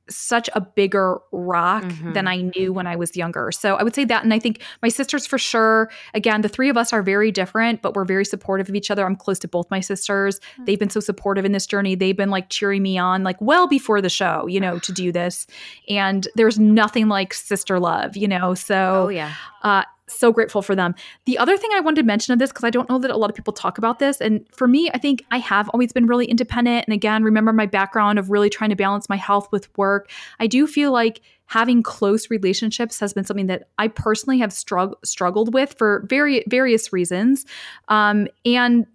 [0.09, 2.13] such a bigger rock Mhm.
[2.13, 3.51] than I knew when I was younger.
[3.51, 4.23] So I would say that.
[4.23, 7.81] And I think my sisters for sure, again, the three of us are very different,
[7.81, 9.05] but we're very supportive of each other.
[9.05, 10.39] I'm close to both my sisters.
[10.65, 11.95] They've been so supportive in this journey.
[11.95, 15.11] They've been like cheering me on, like well before the show, you know, to do
[15.19, 15.47] this.
[15.89, 18.53] And there's nothing like sister love, you know.
[18.53, 19.31] So oh yeah.
[19.63, 20.95] uh, so grateful for them.
[21.25, 23.17] The other thing I wanted to mention of this, because I don't know that a
[23.17, 26.07] lot of people talk about this, and for me, I think I have always been
[26.07, 26.85] really independent.
[26.87, 30.09] And again, remember my background of really trying to balance my health with work.
[30.39, 34.95] I do feel like having close relationships has been something that I personally have strugg-
[35.03, 37.45] struggled with for very various reasons.
[37.87, 38.87] Um, and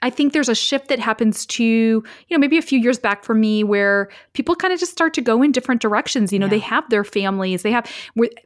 [0.00, 3.24] I think there's a shift that happens to, you know, maybe a few years back
[3.24, 6.32] for me where people kind of just start to go in different directions.
[6.32, 6.50] You know, Yeah.
[6.50, 7.90] they have their families, they have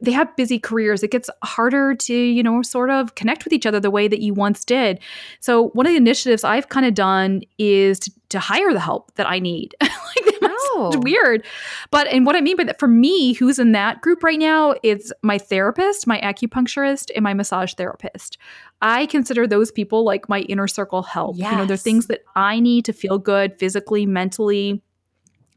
[0.01, 1.03] they have busy careers.
[1.03, 4.19] It gets harder to, you know, sort of connect with each other the way that
[4.19, 4.99] you once did.
[5.39, 9.13] So one of the initiatives I've kind of done is to, to hire the help
[9.15, 9.75] that I need.
[9.81, 10.99] like that might sound Oh.
[10.99, 11.45] weird.
[11.91, 14.75] But and what I mean by that for me, who's in that group right now,
[14.83, 18.37] it's my therapist, my acupuncturist, and my massage therapist.
[18.81, 21.37] I consider those people like my inner circle help.
[21.37, 24.81] You know, they're things that I need to feel good physically, mentally.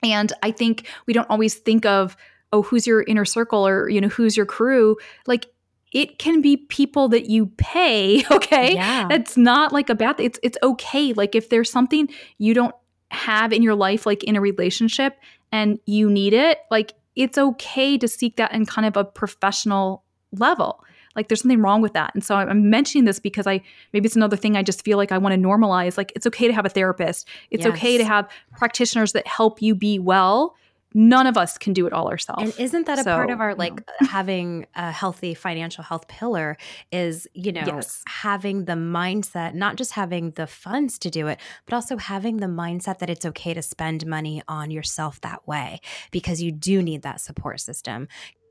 [0.03, 2.17] And I think we don't always think of,
[2.53, 4.97] oh, who's your inner circle or, you know, who's your crew?
[5.27, 5.47] Like
[5.93, 8.75] it can be people that you pay, okay?
[8.75, 9.07] Yeah.
[9.09, 10.27] That's not like a bad thing.
[10.27, 11.13] It's it's okay.
[11.13, 12.09] Like if there's something
[12.39, 12.75] you don't
[13.11, 15.17] have in your life, like in a relationship,
[15.53, 20.05] and you need it, like it's okay to seek that in kind of a professional
[20.33, 20.85] level.
[21.15, 22.15] Like there's something wrong with that.
[22.15, 25.13] And so I'm- mentioning this because I maybe it's another thing I just feel like
[25.13, 25.97] I want to normalize.
[25.97, 27.27] Like it's okay to have a therapist.
[27.51, 28.29] It's okay to have
[28.59, 30.55] practitioners that help you be well,
[30.97, 32.43] none of us can do it all ourselves.
[32.43, 36.57] And isn't that a so, part of our like having a healthy financial health pillar
[36.91, 38.03] is, you know, yes.
[38.09, 42.47] having the mindset, not just having the funds to do it, but also having the
[42.47, 45.81] mindset that it's okay to spend money on yourself that way
[46.13, 48.09] because you do need that support system.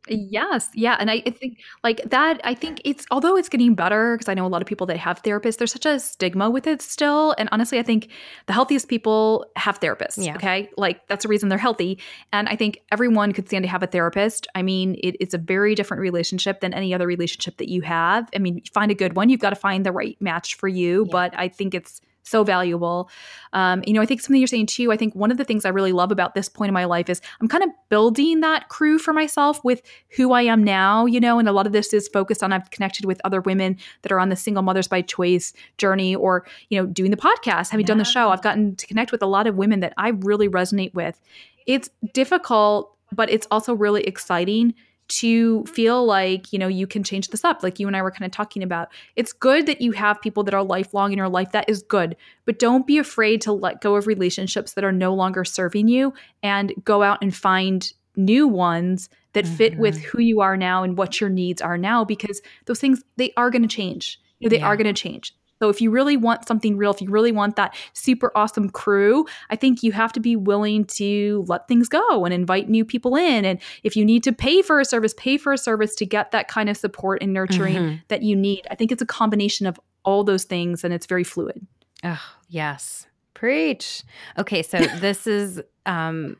[0.07, 0.69] Yes.
[0.73, 0.97] Yeah.
[0.99, 4.45] And I, think like that, I think it's, although it's getting better, because I know
[4.45, 7.33] a lot of people that have therapists, there's such a stigma with it still.
[7.37, 8.09] And honestly, I think
[8.45, 10.23] the healthiest people have therapists.
[10.23, 10.35] Yeah.
[10.35, 10.69] Okay.
[10.77, 11.99] Like that's the reason they're healthy.
[12.31, 14.47] And I think everyone could stand to have a therapist.
[14.55, 18.29] I mean, it, it's a very different relationship than any other relationship that you have.
[18.35, 19.29] I mean, find a good one.
[19.29, 21.05] You've got to find the right match for you.
[21.05, 21.11] Yeah.
[21.11, 23.09] But I think it's, so valuable.
[23.53, 25.63] Um, you know, I think something you're saying too, I think one of the things
[25.63, 28.67] I really love about this point in my life is I'm kind of building that
[28.69, 29.81] crew for myself with
[30.15, 32.69] who I am now, you know, and a lot of this is focused on I've
[32.71, 36.79] connected with other women that are on the single mothers by choice journey or, you
[36.79, 37.89] know, doing the podcast, having yeah.
[37.89, 38.29] done the show.
[38.29, 41.21] I've gotten to connect with a lot of women that I really resonate with.
[41.67, 44.73] It's difficult, but it's also really exciting
[45.07, 48.11] to feel like you know you can change this up like you and i were
[48.11, 51.29] kind of talking about it's good that you have people that are lifelong in your
[51.29, 54.91] life that is good but don't be afraid to let go of relationships that are
[54.91, 59.55] no longer serving you and go out and find new ones that mm-hmm.
[59.55, 63.03] fit with who you are now and what your needs are now because those things
[63.17, 64.65] they are going to change they yeah.
[64.65, 67.55] are going to change so if you really want something real, if you really want
[67.55, 72.25] that super awesome crew, I think you have to be willing to let things go
[72.25, 73.45] and invite new people in.
[73.45, 76.31] And if you need to pay for a service, pay for a service to get
[76.31, 77.95] that kind of support and nurturing mm-hmm.
[78.09, 78.67] that you need.
[78.69, 81.65] I think it's a combination of all those things and it's very fluid.
[82.03, 83.07] Oh, yes.
[83.33, 84.03] Preach.
[84.37, 86.37] Okay, so this is um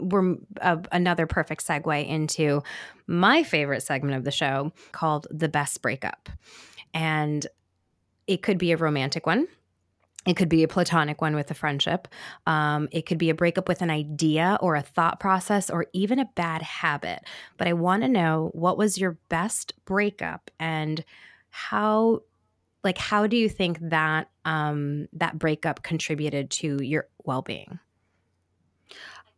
[0.00, 2.62] we're uh, another perfect segue into
[3.06, 6.28] my favorite segment of the show called the best breakup.
[6.92, 7.46] And
[8.26, 9.46] it could be a romantic one.
[10.26, 12.08] It could be a platonic one with a friendship.
[12.46, 16.18] Um, it could be a breakup with an idea or a thought process or even
[16.18, 17.24] a bad habit.
[17.58, 21.04] But I want to know what was your best breakup and
[21.50, 22.22] how,
[22.82, 27.78] like, how do you think that um, that breakup contributed to your well being?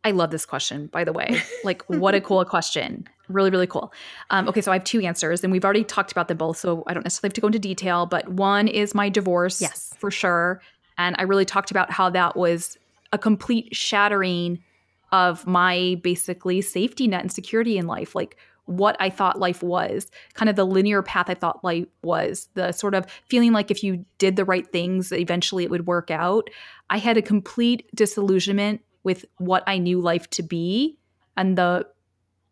[0.07, 1.41] I love this question, by the way.
[1.63, 3.05] Like, what a cool question.
[3.27, 3.91] Really, really cool.
[4.29, 6.83] Um, okay, so I have two answers, and we've already talked about them both, so
[6.87, 8.05] I don't necessarily have to go into detail.
[8.05, 10.61] But one is my divorce, yes, for sure.
[10.97, 12.77] And I really talked about how that was
[13.11, 14.63] a complete shattering
[15.11, 18.15] of my basically safety net and security in life.
[18.15, 22.47] Like, what I thought life was, kind of the linear path I thought life was,
[22.53, 26.11] the sort of feeling like if you did the right things, eventually it would work
[26.11, 26.49] out.
[26.89, 30.97] I had a complete disillusionment with what I knew life to be.
[31.37, 31.87] And the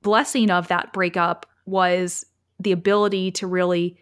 [0.02, 2.26] blessing of that breakup was
[2.62, 3.98] the ability to really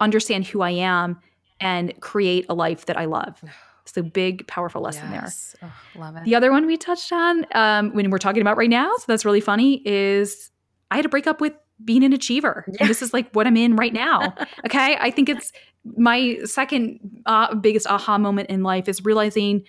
[0.00, 1.20] understand who I am
[1.60, 3.40] and create a life that I love.
[3.88, 5.56] It's a big, powerful lesson yes.
[5.62, 5.72] there.
[5.96, 6.24] Oh, love it.
[6.24, 9.24] The other one we touched on um, when we're talking about right now, so that's
[9.24, 10.50] really funny, is
[10.90, 12.66] I had to break up with being an achiever.
[12.68, 12.76] Yeah.
[12.80, 14.34] And this is like what I'm in right now.
[14.66, 14.98] okay.
[15.00, 15.52] I think it's
[15.96, 19.64] my second uh, biggest aha moment in life is realizing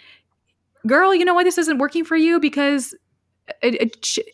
[0.87, 2.39] girl, you know why this isn't working for you?
[2.39, 2.95] Because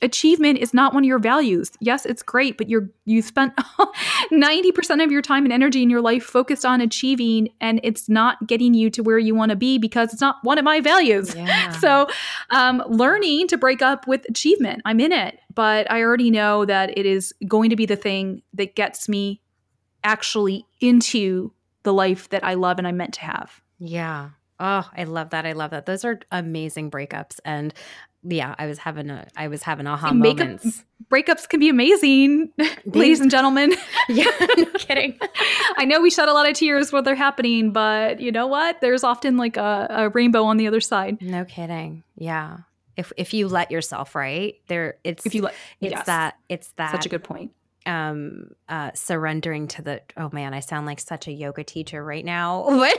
[0.02, 1.72] achievement is not one of your values.
[1.80, 3.56] Yes, it's great, but you're you spent
[4.32, 8.46] 90% of your time and energy in your life focused on achieving and it's not
[8.48, 11.36] getting you to where you want to be because it's not one of my values.
[11.36, 11.64] Yeah.
[11.86, 12.08] So,
[12.52, 14.82] um, learning to break up with achievement.
[14.86, 18.42] I'm in it, but I already know that it is going to be the thing
[18.54, 19.42] that gets me
[20.04, 21.52] actually into
[21.84, 23.62] the life that I love and I'm meant to have.
[23.78, 24.30] Yeah.
[24.60, 25.46] Oh, I love that.
[25.46, 25.86] I love that.
[25.86, 27.40] Those are amazing breakups.
[27.44, 27.74] And
[28.24, 30.84] yeah, I was having a I was having aha Makeup, moments.
[31.12, 32.52] Breakups can be amazing,
[32.86, 33.74] ladies and gentlemen.
[34.10, 35.20] yeah, no kidding.
[35.78, 38.82] I know we shed a lot of tears when they're happening, but you know what?
[38.82, 41.22] There's often like a, a rainbow on the other side.
[41.22, 42.04] No kidding.
[42.18, 42.60] Yeah.
[42.98, 44.56] If if you let yourself, right?
[44.68, 46.06] There it's if you let it's yes.
[46.06, 47.52] that it's that such a good point
[47.86, 52.26] um uh surrendering to the oh man i sound like such a yoga teacher right
[52.26, 52.98] now but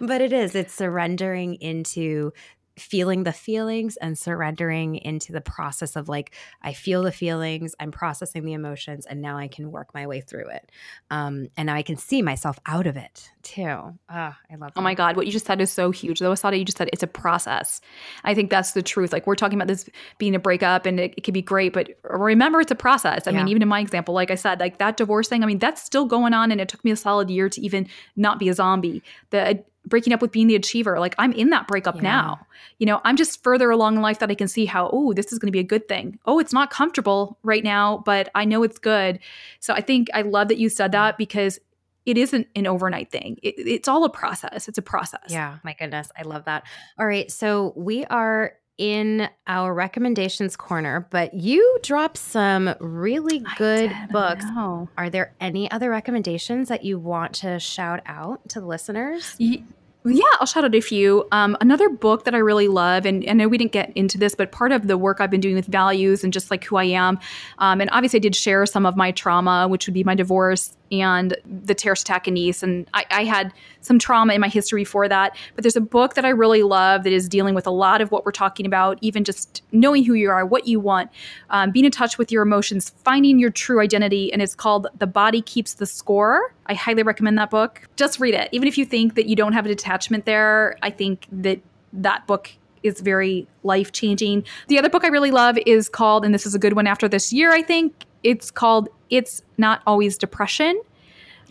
[0.00, 0.54] but it is.
[0.54, 2.32] It's surrendering into
[2.78, 7.90] feeling the feelings and surrendering into the process of like i feel the feelings i'm
[7.90, 10.70] processing the emotions and now i can work my way through it
[11.10, 14.72] um, and now i can see myself out of it too oh, i love that.
[14.76, 16.88] oh my god what you just said is so huge though asada you just said
[16.94, 17.80] it's a process
[18.24, 21.12] i think that's the truth like we're talking about this being a breakup and it,
[21.18, 23.38] it could be great but remember it's a process i yeah.
[23.38, 25.82] mean even in my example like i said like that divorce thing i mean that's
[25.82, 27.86] still going on and it took me a solid year to even
[28.16, 30.98] not be a zombie the breaking up with being the achiever.
[31.00, 32.02] Like I'm in that breakup yeah.
[32.02, 32.46] now.
[32.78, 35.32] You know, I'm just further along in life that I can see how, oh, this
[35.32, 36.18] is going to be a good thing.
[36.26, 39.18] Oh, it's not comfortable right now, but I know it's good.
[39.60, 40.92] So I think I love that you said mm.
[40.92, 41.58] that because
[42.04, 43.38] it isn't an overnight thing.
[43.42, 44.68] It, it's all a process.
[44.68, 45.26] It's a process.
[45.28, 45.58] Yeah.
[45.62, 46.10] My goodness.
[46.16, 46.64] I love that.
[46.98, 47.30] All right.
[47.30, 54.44] So we are in our recommendations corner, but you dropped some really good did, books.
[54.98, 59.36] Are there any other recommendations that you want to shout out to the listeners?
[59.38, 61.28] Yeah, I'll shout out a few.
[61.30, 64.34] Um, another book that I really love, and I know we didn't get into this,
[64.34, 66.86] but part of the work I've been doing with values and just like who I
[66.86, 67.20] am,
[67.58, 70.76] um, and obviously I did share some of my trauma, which would be my divorce
[70.92, 72.62] and the terrorist attack in Nice.
[72.62, 75.36] And I, I, had some trauma in my history for that.
[75.54, 78.10] But there's a book that I really love that is dealing with a lot of
[78.10, 81.10] what we're talking about, even just knowing who you are, what you want,
[81.50, 84.32] um, being in touch with your emotions, finding your true identity.
[84.32, 86.54] And it's called The Body Keeps the Score.
[86.66, 87.88] I highly recommend that book.
[87.96, 88.48] Just read it.
[88.52, 91.60] Even if you think that you don't have a detachment there, I think that
[91.92, 92.50] that book
[92.82, 94.44] is very life changing.
[94.68, 97.08] The other book I really love is called, and this is a good one after
[97.08, 100.80] this year, I think, it's called It's Not Always Depression.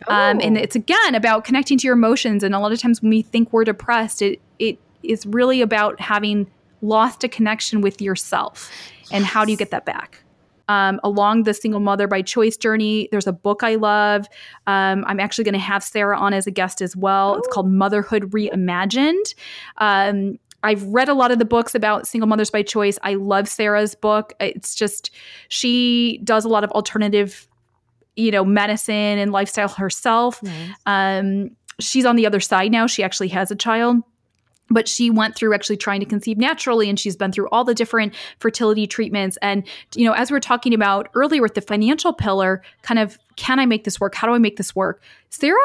[0.08, 0.14] Oh.
[0.14, 0.62] Um, and oh.
[0.62, 2.44] it's again about connecting to your emotions.
[2.44, 6.00] And a lot of times when we think we're depressed, it it is really about
[6.00, 6.50] having
[6.82, 8.72] lost a connection with yourself.
[9.00, 9.10] Yes.
[9.12, 10.24] And how do you get that back?
[10.68, 14.28] Um, along the single mother by choice journey, there's a book I love.
[14.68, 17.36] Um, I'm actually going to have Sarah on as a guest as well.
[17.36, 19.36] It's called Motherhood Reimagined.
[19.80, 23.00] Um, I've read a lot of the books about single mothers by choice.
[23.02, 24.34] I love Sarah's book.
[24.40, 25.12] It's just
[25.48, 27.48] she does a lot of alternative,
[28.16, 30.42] you know, medicine and lifestyle herself.
[30.44, 30.76] Nice.
[30.86, 32.88] Um, she's on the other side now.
[32.88, 34.04] She actually has a child
[34.72, 37.76] but she went through actually trying to conceive naturally and she's been through all the
[37.76, 39.38] different fertility treatments.
[39.42, 43.18] And you know as we are talking about earlier with the financial pillar kind of
[43.38, 44.16] can i make this work?
[44.16, 45.02] How do i make this work?
[45.30, 45.60] Sarah's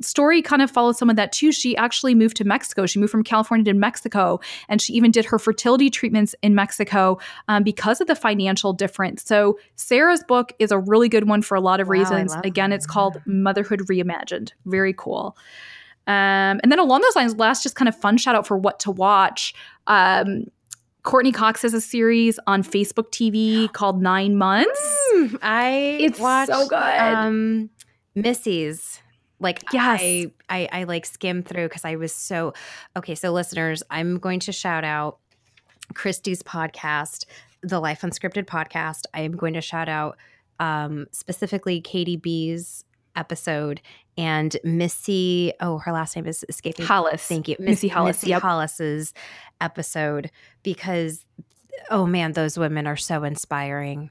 [0.00, 1.52] story kind of follows some of that too.
[1.52, 2.86] She actually moved to mexico.
[2.86, 7.18] She moved from california to mexico and she even did her fertility treatments in mexico
[7.48, 9.24] um, because of the financial difference.
[9.24, 12.34] So sarah's book is a really good one for a lot of wow, reasons.
[12.44, 14.52] again it's called motherhood reimagined.
[14.66, 15.36] Very cool
[16.06, 18.78] um, and then along those lines, last just kind of fun shout out for what
[18.80, 19.54] to watch.
[19.86, 20.46] Um,
[21.02, 24.98] Courteney Cox has a series on Facebook TV called Nine Months.
[25.14, 26.78] Mm, I it's watched, so good.
[26.78, 27.70] Um,
[28.14, 29.00] Missy's
[29.40, 30.00] like yes.
[30.02, 32.54] I, I I like skim through because I was so
[32.96, 33.14] okay.
[33.14, 35.18] So listeners, I'm going to shout out
[35.94, 37.24] Kristy's podcast,
[37.62, 39.02] the Life Unscripted podcast.
[39.12, 40.16] I am going to shout out
[40.60, 42.83] um, specifically Katie B's
[43.16, 43.80] episode
[44.16, 46.86] and Missy, oh, her last name is escaping.
[46.86, 47.26] Hollis.
[47.26, 47.56] Thank you.
[47.58, 48.18] Missy Hollis.
[48.18, 48.42] Missy yep.
[48.42, 49.12] Hollis's
[49.60, 50.30] episode
[50.62, 51.24] because,
[51.90, 54.10] oh man, those women are so inspiring.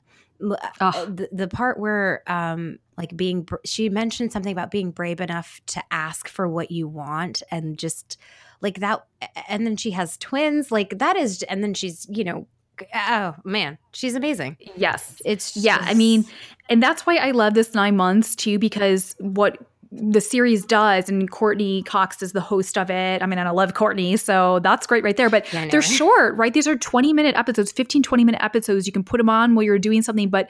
[0.82, 1.06] Oh.
[1.06, 5.82] The, the, part where, um, like being, she mentioned something about being brave enough to
[5.90, 8.18] ask for what you want and just
[8.60, 9.06] like that.
[9.48, 10.70] And then she has twins.
[10.70, 12.48] Like that is, and then she's, you know,
[12.96, 14.58] oh man she's amazing.
[14.76, 15.22] Yes.
[15.26, 16.26] It's just, yeah i mean
[16.70, 19.58] and that's why i love this nine months too because what
[19.96, 23.22] the series does and Courteney Cox is the host of it.
[23.22, 26.36] I mean and i love Courteney, so that's great right there but yeah, they're short
[26.36, 26.54] right?
[26.54, 28.88] These are 20 minute episodes 15 20 minute episodes.
[28.88, 30.50] You can put them on while you're doing something but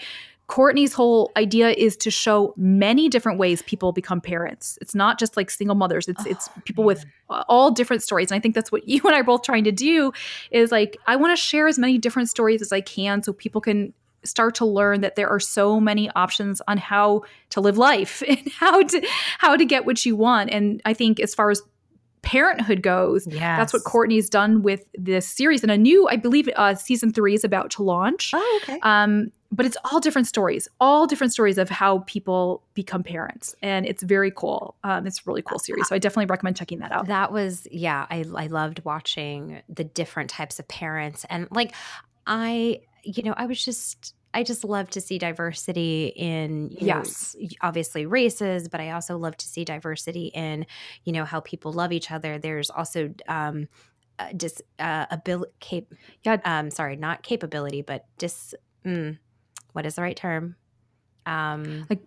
[0.54, 4.78] Courteney's whole idea is to show many different ways people become parents.
[4.82, 6.08] It's not just like single mothers.
[6.08, 6.90] It's oh, it's people man.
[6.90, 7.06] with
[7.50, 8.30] all different stories.
[8.30, 10.12] And I think that's what you and I are both trying to do
[10.52, 13.62] is like I want to share as many different stories as I can so people
[13.62, 18.22] can start to learn that there are so many options on how to live life
[18.28, 19.08] and how to
[19.40, 20.52] how to get what you want.
[20.52, 21.64] And I think as far as
[22.24, 23.28] parenthood goes.
[23.28, 23.40] Yes.
[23.40, 25.62] That's what Courteney's done with this series.
[25.62, 28.32] And a new, I believe, uh, season three is about to launch.
[28.34, 28.80] Oh, okay.
[28.82, 33.56] Um, but it's all different stories, all different stories of how people become parents.
[33.62, 34.76] And it's very cool.
[34.84, 35.88] Um, it's a really cool series.
[35.88, 37.08] So I definitely recommend checking that out.
[37.08, 41.24] That was, yeah, I, I loved watching the different types of parents.
[41.30, 41.74] And like,
[42.26, 47.48] I, you know, I was just I just love to see diversity in yes, know,
[47.62, 50.66] obviously races, but I also love to see diversity in
[51.04, 52.40] you know how people love each other.
[52.40, 53.68] There's also um,
[54.18, 55.94] uh, dis uh, ability, cap-
[56.24, 58.56] yeah, um, sorry, not capability, but dis.
[58.86, 59.20] Mm,
[59.74, 60.56] what is the right term?
[61.26, 62.02] Um, like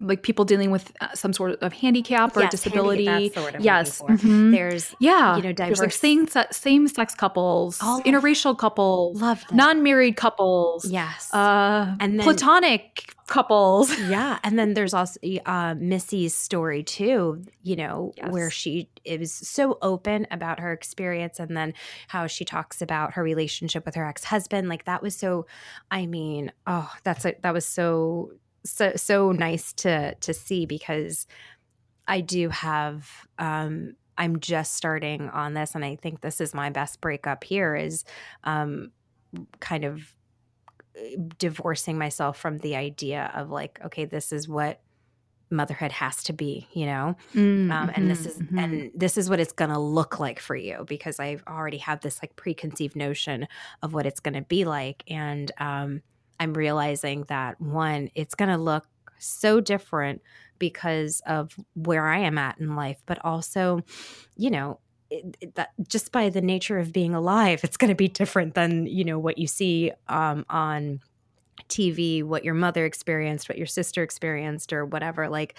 [0.00, 3.06] like people dealing with uh, some sort of handicap or yes, disability.
[3.06, 4.50] Handicap, yes, mm-hmm.
[4.50, 9.44] there's yeah, you know diverse there's like same same sex couples, All interracial couples, love
[9.52, 13.92] non married couples, yes, uh, and then, platonic couples.
[14.04, 17.42] Yeah, and then there's also uh, Missy's story too.
[17.62, 18.30] You know yes.
[18.30, 21.74] where she is so open about her experience, and then
[22.08, 24.68] how she talks about her relationship with her ex husband.
[24.68, 25.46] Like that was so.
[25.90, 28.32] I mean, oh, that's a, that was so
[28.64, 31.26] so so nice to to see because
[32.06, 33.08] I do have
[33.38, 37.74] um I'm just starting on this and I think this is my best breakup here
[37.74, 38.04] is
[38.44, 38.92] um
[39.60, 40.13] kind of
[41.38, 44.80] divorcing myself from the idea of like okay this is what
[45.50, 48.58] motherhood has to be you know mm-hmm, um, and this is mm-hmm.
[48.58, 52.00] and this is what it's going to look like for you because I've already have
[52.00, 53.46] this like preconceived notion
[53.82, 56.02] of what it's going to be like and um,
[56.40, 58.86] i'm realizing that one it's going to look
[59.18, 60.20] so different
[60.58, 63.80] because of where i am at in life but also
[64.36, 64.78] you know
[65.10, 68.86] it, that just by the nature of being alive it's going to be different than
[68.86, 71.00] you know what you see um, on
[71.68, 75.28] TV, what your mother experienced, what your sister experienced, or whatever.
[75.28, 75.54] Like,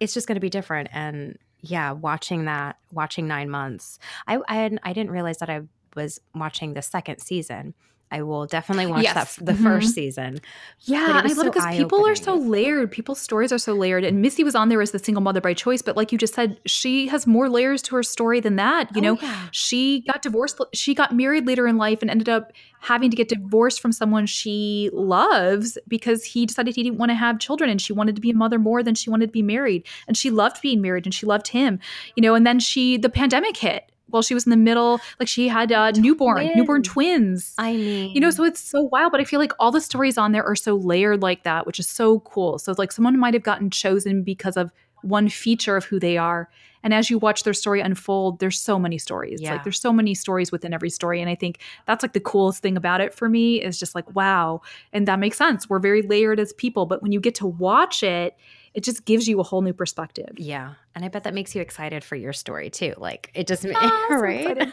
[0.00, 0.88] it's just going to be different.
[0.92, 5.62] And yeah, watching that, watching nine months, I I, I didn't realize that I
[5.94, 7.74] was watching the second season.
[8.14, 9.14] I will definitely watch yes.
[9.34, 9.64] that the mm-hmm.
[9.64, 10.40] first season.
[10.82, 12.92] Yeah, I love so it because people are so layered.
[12.92, 14.04] People's stories are so layered.
[14.04, 16.32] And Missy was on there as the single mother by choice, but like you just
[16.32, 18.94] said, she has more layers to her story than that.
[18.94, 19.48] You oh, know, yeah.
[19.50, 20.60] she got divorced.
[20.74, 24.26] She got married later in life and ended up having to get divorced from someone
[24.26, 28.20] she loves because he decided he didn't want to have children and she wanted to
[28.20, 29.84] be a mother more than she wanted to be married.
[30.06, 31.80] And she loved being married and she loved him.
[32.14, 35.00] You know, and then she the pandemic hit while she was in the middle.
[35.18, 37.54] Like she had uh, newborn, newborn twins.
[37.58, 39.12] I mean, you know, so it's so wild.
[39.12, 41.78] But I feel like all the stories on there are so layered like that, which
[41.78, 42.58] is so cool.
[42.58, 44.70] So it's like someone might have gotten chosen because of
[45.02, 46.48] one feature of who they are.
[46.82, 49.40] And as you watch their story unfold, there's so many stories.
[49.40, 49.52] Yeah.
[49.52, 51.20] Like there's so many stories within every story.
[51.20, 54.14] And I think that's like the coolest thing about it for me is just like,
[54.14, 54.60] wow.
[54.92, 55.68] And that makes sense.
[55.68, 56.84] We're very layered as people.
[56.84, 58.36] But when you get to watch it,
[58.74, 60.30] it just gives you a whole new perspective.
[60.36, 60.74] Yeah.
[60.94, 62.94] And I bet that makes you excited for your story too.
[62.96, 64.56] Like it just, oh, right?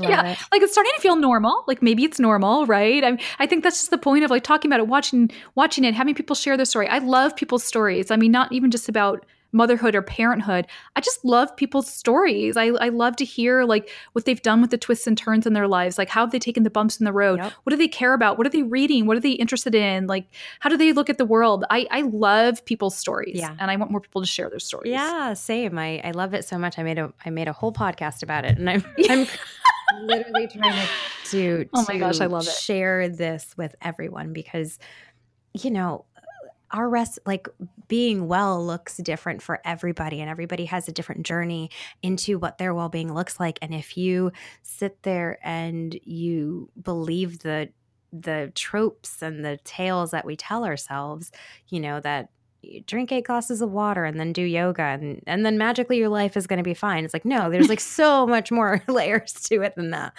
[0.00, 0.32] yeah.
[0.32, 0.38] It.
[0.52, 1.64] Like it's starting to feel normal.
[1.66, 3.02] Like maybe it's normal, right?
[3.02, 5.94] I I think that's just the point of like talking about it, watching watching it,
[5.94, 6.88] having people share their story.
[6.88, 8.10] I love people's stories.
[8.10, 10.66] I mean, not even just about motherhood or parenthood.
[10.94, 12.56] I just love people's stories.
[12.56, 15.54] I, I love to hear like what they've done with the twists and turns in
[15.54, 15.96] their lives.
[15.96, 17.38] Like how have they taken the bumps in the road?
[17.38, 17.52] Yep.
[17.62, 18.36] What do they care about?
[18.36, 19.06] What are they reading?
[19.06, 20.06] What are they interested in?
[20.06, 20.26] Like
[20.60, 21.64] how do they look at the world?
[21.70, 23.36] I, I love people's stories.
[23.38, 23.54] Yeah.
[23.58, 24.90] And I want more people to share their stories.
[24.90, 25.78] Yeah, same.
[25.78, 26.78] I, I love it so much.
[26.78, 28.58] I made a I made a whole podcast about it.
[28.58, 29.26] And I'm I'm
[30.02, 30.88] literally trying to,
[31.30, 32.52] to Oh my gosh, I love it.
[32.52, 34.78] Share this with everyone because
[35.54, 36.04] you know,
[36.70, 37.48] our rest like
[37.88, 41.70] being well looks different for everybody and everybody has a different journey
[42.02, 47.68] into what their well-being looks like and if you sit there and you believe the
[48.12, 51.30] the tropes and the tales that we tell ourselves
[51.68, 52.30] you know that
[52.86, 56.36] drink eight glasses of water and then do yoga and, and then magically your life
[56.36, 57.04] is going to be fine.
[57.04, 60.12] It's like no there's like so much more layers to it than that.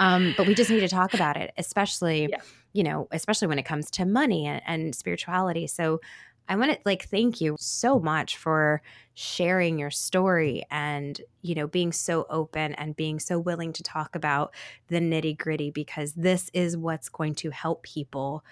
[0.00, 2.40] Um, but we just need to talk about it especially yeah.
[2.72, 5.66] you know, especially when it comes to money and, and spirituality.
[5.66, 6.00] So
[6.48, 8.82] I want to like thank you so much for
[9.14, 14.14] sharing your story and, you know, being so open and being so willing to talk
[14.14, 14.54] about
[14.88, 18.44] the nitty gritty because this is what's going to help people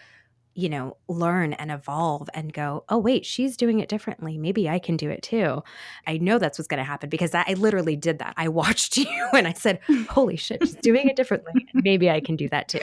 [0.55, 4.36] you know, learn and evolve and go, oh, wait, she's doing it differently.
[4.36, 5.62] Maybe I can do it too.
[6.07, 8.34] I know that's what's going to happen because I literally did that.
[8.36, 11.66] I watched you and I said, holy shit, she's doing it differently.
[11.74, 12.80] Maybe I can do that too.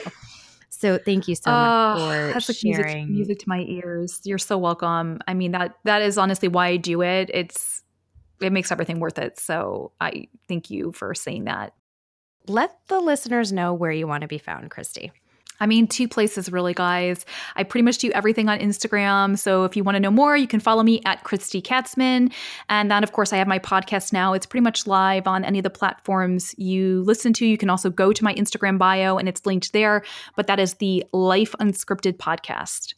[0.70, 2.78] So thank you so much ah, for that's sharing.
[2.78, 4.20] Like music, music to my ears.
[4.24, 5.18] You're so welcome.
[5.26, 7.30] I mean that that is honestly why I do it.
[7.34, 7.82] It's
[8.40, 9.40] it makes everything worth it.
[9.40, 11.74] So I thank you for saying that.
[12.46, 15.10] Let the listeners know where you want to be found, Kristy.
[15.60, 17.24] I mean, two places really, guys.
[17.56, 19.38] I pretty much do everything on Instagram.
[19.38, 22.32] So if you want to know more, you can follow me at Kristy Katzmann.
[22.68, 24.32] And then, of course, I have my podcast now.
[24.32, 27.46] It's pretty much live on any of the platforms you listen to.
[27.46, 30.04] You can also go to my Instagram bio and it's linked there.
[30.36, 32.94] But that is the Life Unscripted podcast.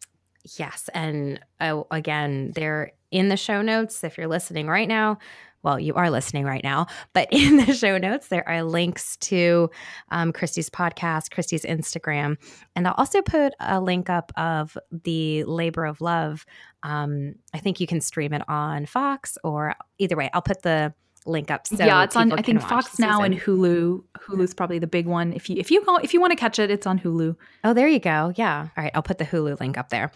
[0.58, 0.88] Yes.
[0.94, 5.18] And uh, again, they're in the show notes if you're listening right now
[5.62, 9.70] well, you are listening right now, but in the show notes, there are links to
[10.10, 12.36] um, Kristy's podcast, Kristy's Instagram,
[12.76, 16.44] and I'll also put a link up of the Labor of Love.
[16.82, 20.94] Um, I think you can stream it on Fox or either way, I'll put the
[21.26, 21.66] link up.
[21.66, 22.32] So yeah, it's on.
[22.32, 24.02] I think Fox now and Hulu.
[24.18, 25.32] Hulu's probably the big one.
[25.32, 27.36] If you if you go if you want to catch it, it's on Hulu.
[27.64, 28.32] Oh, there you go.
[28.36, 28.68] Yeah.
[28.76, 30.10] All right, I'll put the Hulu link up there.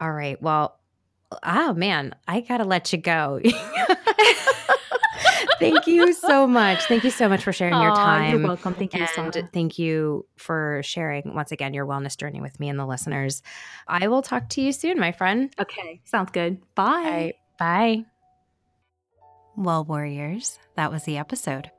[0.00, 0.40] All right.
[0.40, 0.78] Well,
[1.42, 3.40] oh man, I gotta let you go.
[5.58, 6.84] thank you so much.
[6.86, 8.38] Thank you so much for sharing your time.
[8.38, 8.74] You're welcome.
[8.74, 9.06] Thank you.
[9.14, 12.86] And so thank you for sharing once again your wellness journey with me and the
[12.86, 13.42] listeners.
[13.86, 15.52] I will talk to you soon, my friend.
[15.58, 16.00] Okay.
[16.04, 16.60] Sounds good.
[16.74, 16.84] Bye.
[16.84, 18.04] Right, bye.
[19.56, 21.70] Well, warriors, that was the episode.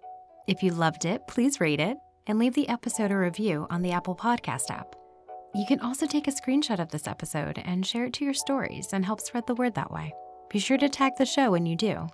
[0.48, 3.92] If you loved it, please rate it and leave the episode a review on the
[3.92, 4.96] Apple Podcast app.
[5.54, 8.90] You can also take a screenshot of this episode and share it to your stories
[8.94, 10.14] and help spread the word that way.
[10.50, 12.08] Be sure to tag the show when you do.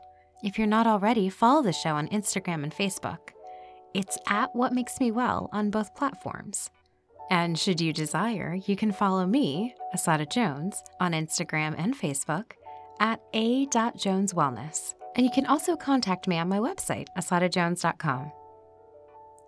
[0.43, 3.29] If you're not already, follow the show on Instagram and Facebook.
[3.93, 6.69] It's at What Makes Me Well on both platforms.
[7.31, 12.51] And should you desire, you can follow me, Asada Jones, on Instagram and Facebook
[12.99, 14.95] at a.joneswellness.
[15.15, 18.33] And you can also contact me on my website, asadajones.com.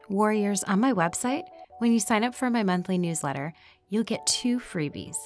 [0.08, 1.44] Warriors, on my website,
[1.80, 3.54] when you sign up for my monthly newsletter,
[3.90, 5.18] you'll get two freebies.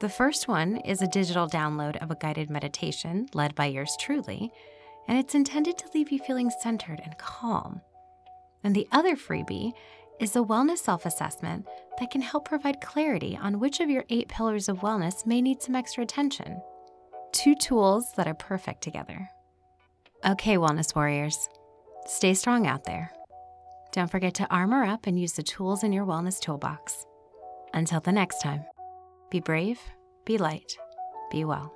[0.00, 4.50] The first one is a digital download of a guided meditation led by yours truly,
[5.08, 7.80] and it's intended to leave you feeling centered and calm.
[8.64, 9.72] And the other freebie
[10.20, 11.66] is a wellness self assessment
[11.98, 15.62] that can help provide clarity on which of your eight pillars of wellness may need
[15.62, 16.60] some extra attention.
[17.32, 19.28] Two tools that are perfect together.
[20.24, 21.48] Okay, Wellness Warriors,
[22.06, 23.10] stay strong out there.
[23.92, 27.04] Don't forget to armor up and use the tools in your wellness toolbox.
[27.74, 28.64] Until the next time,
[29.30, 29.80] be brave,
[30.24, 30.76] be light,
[31.30, 31.74] be well.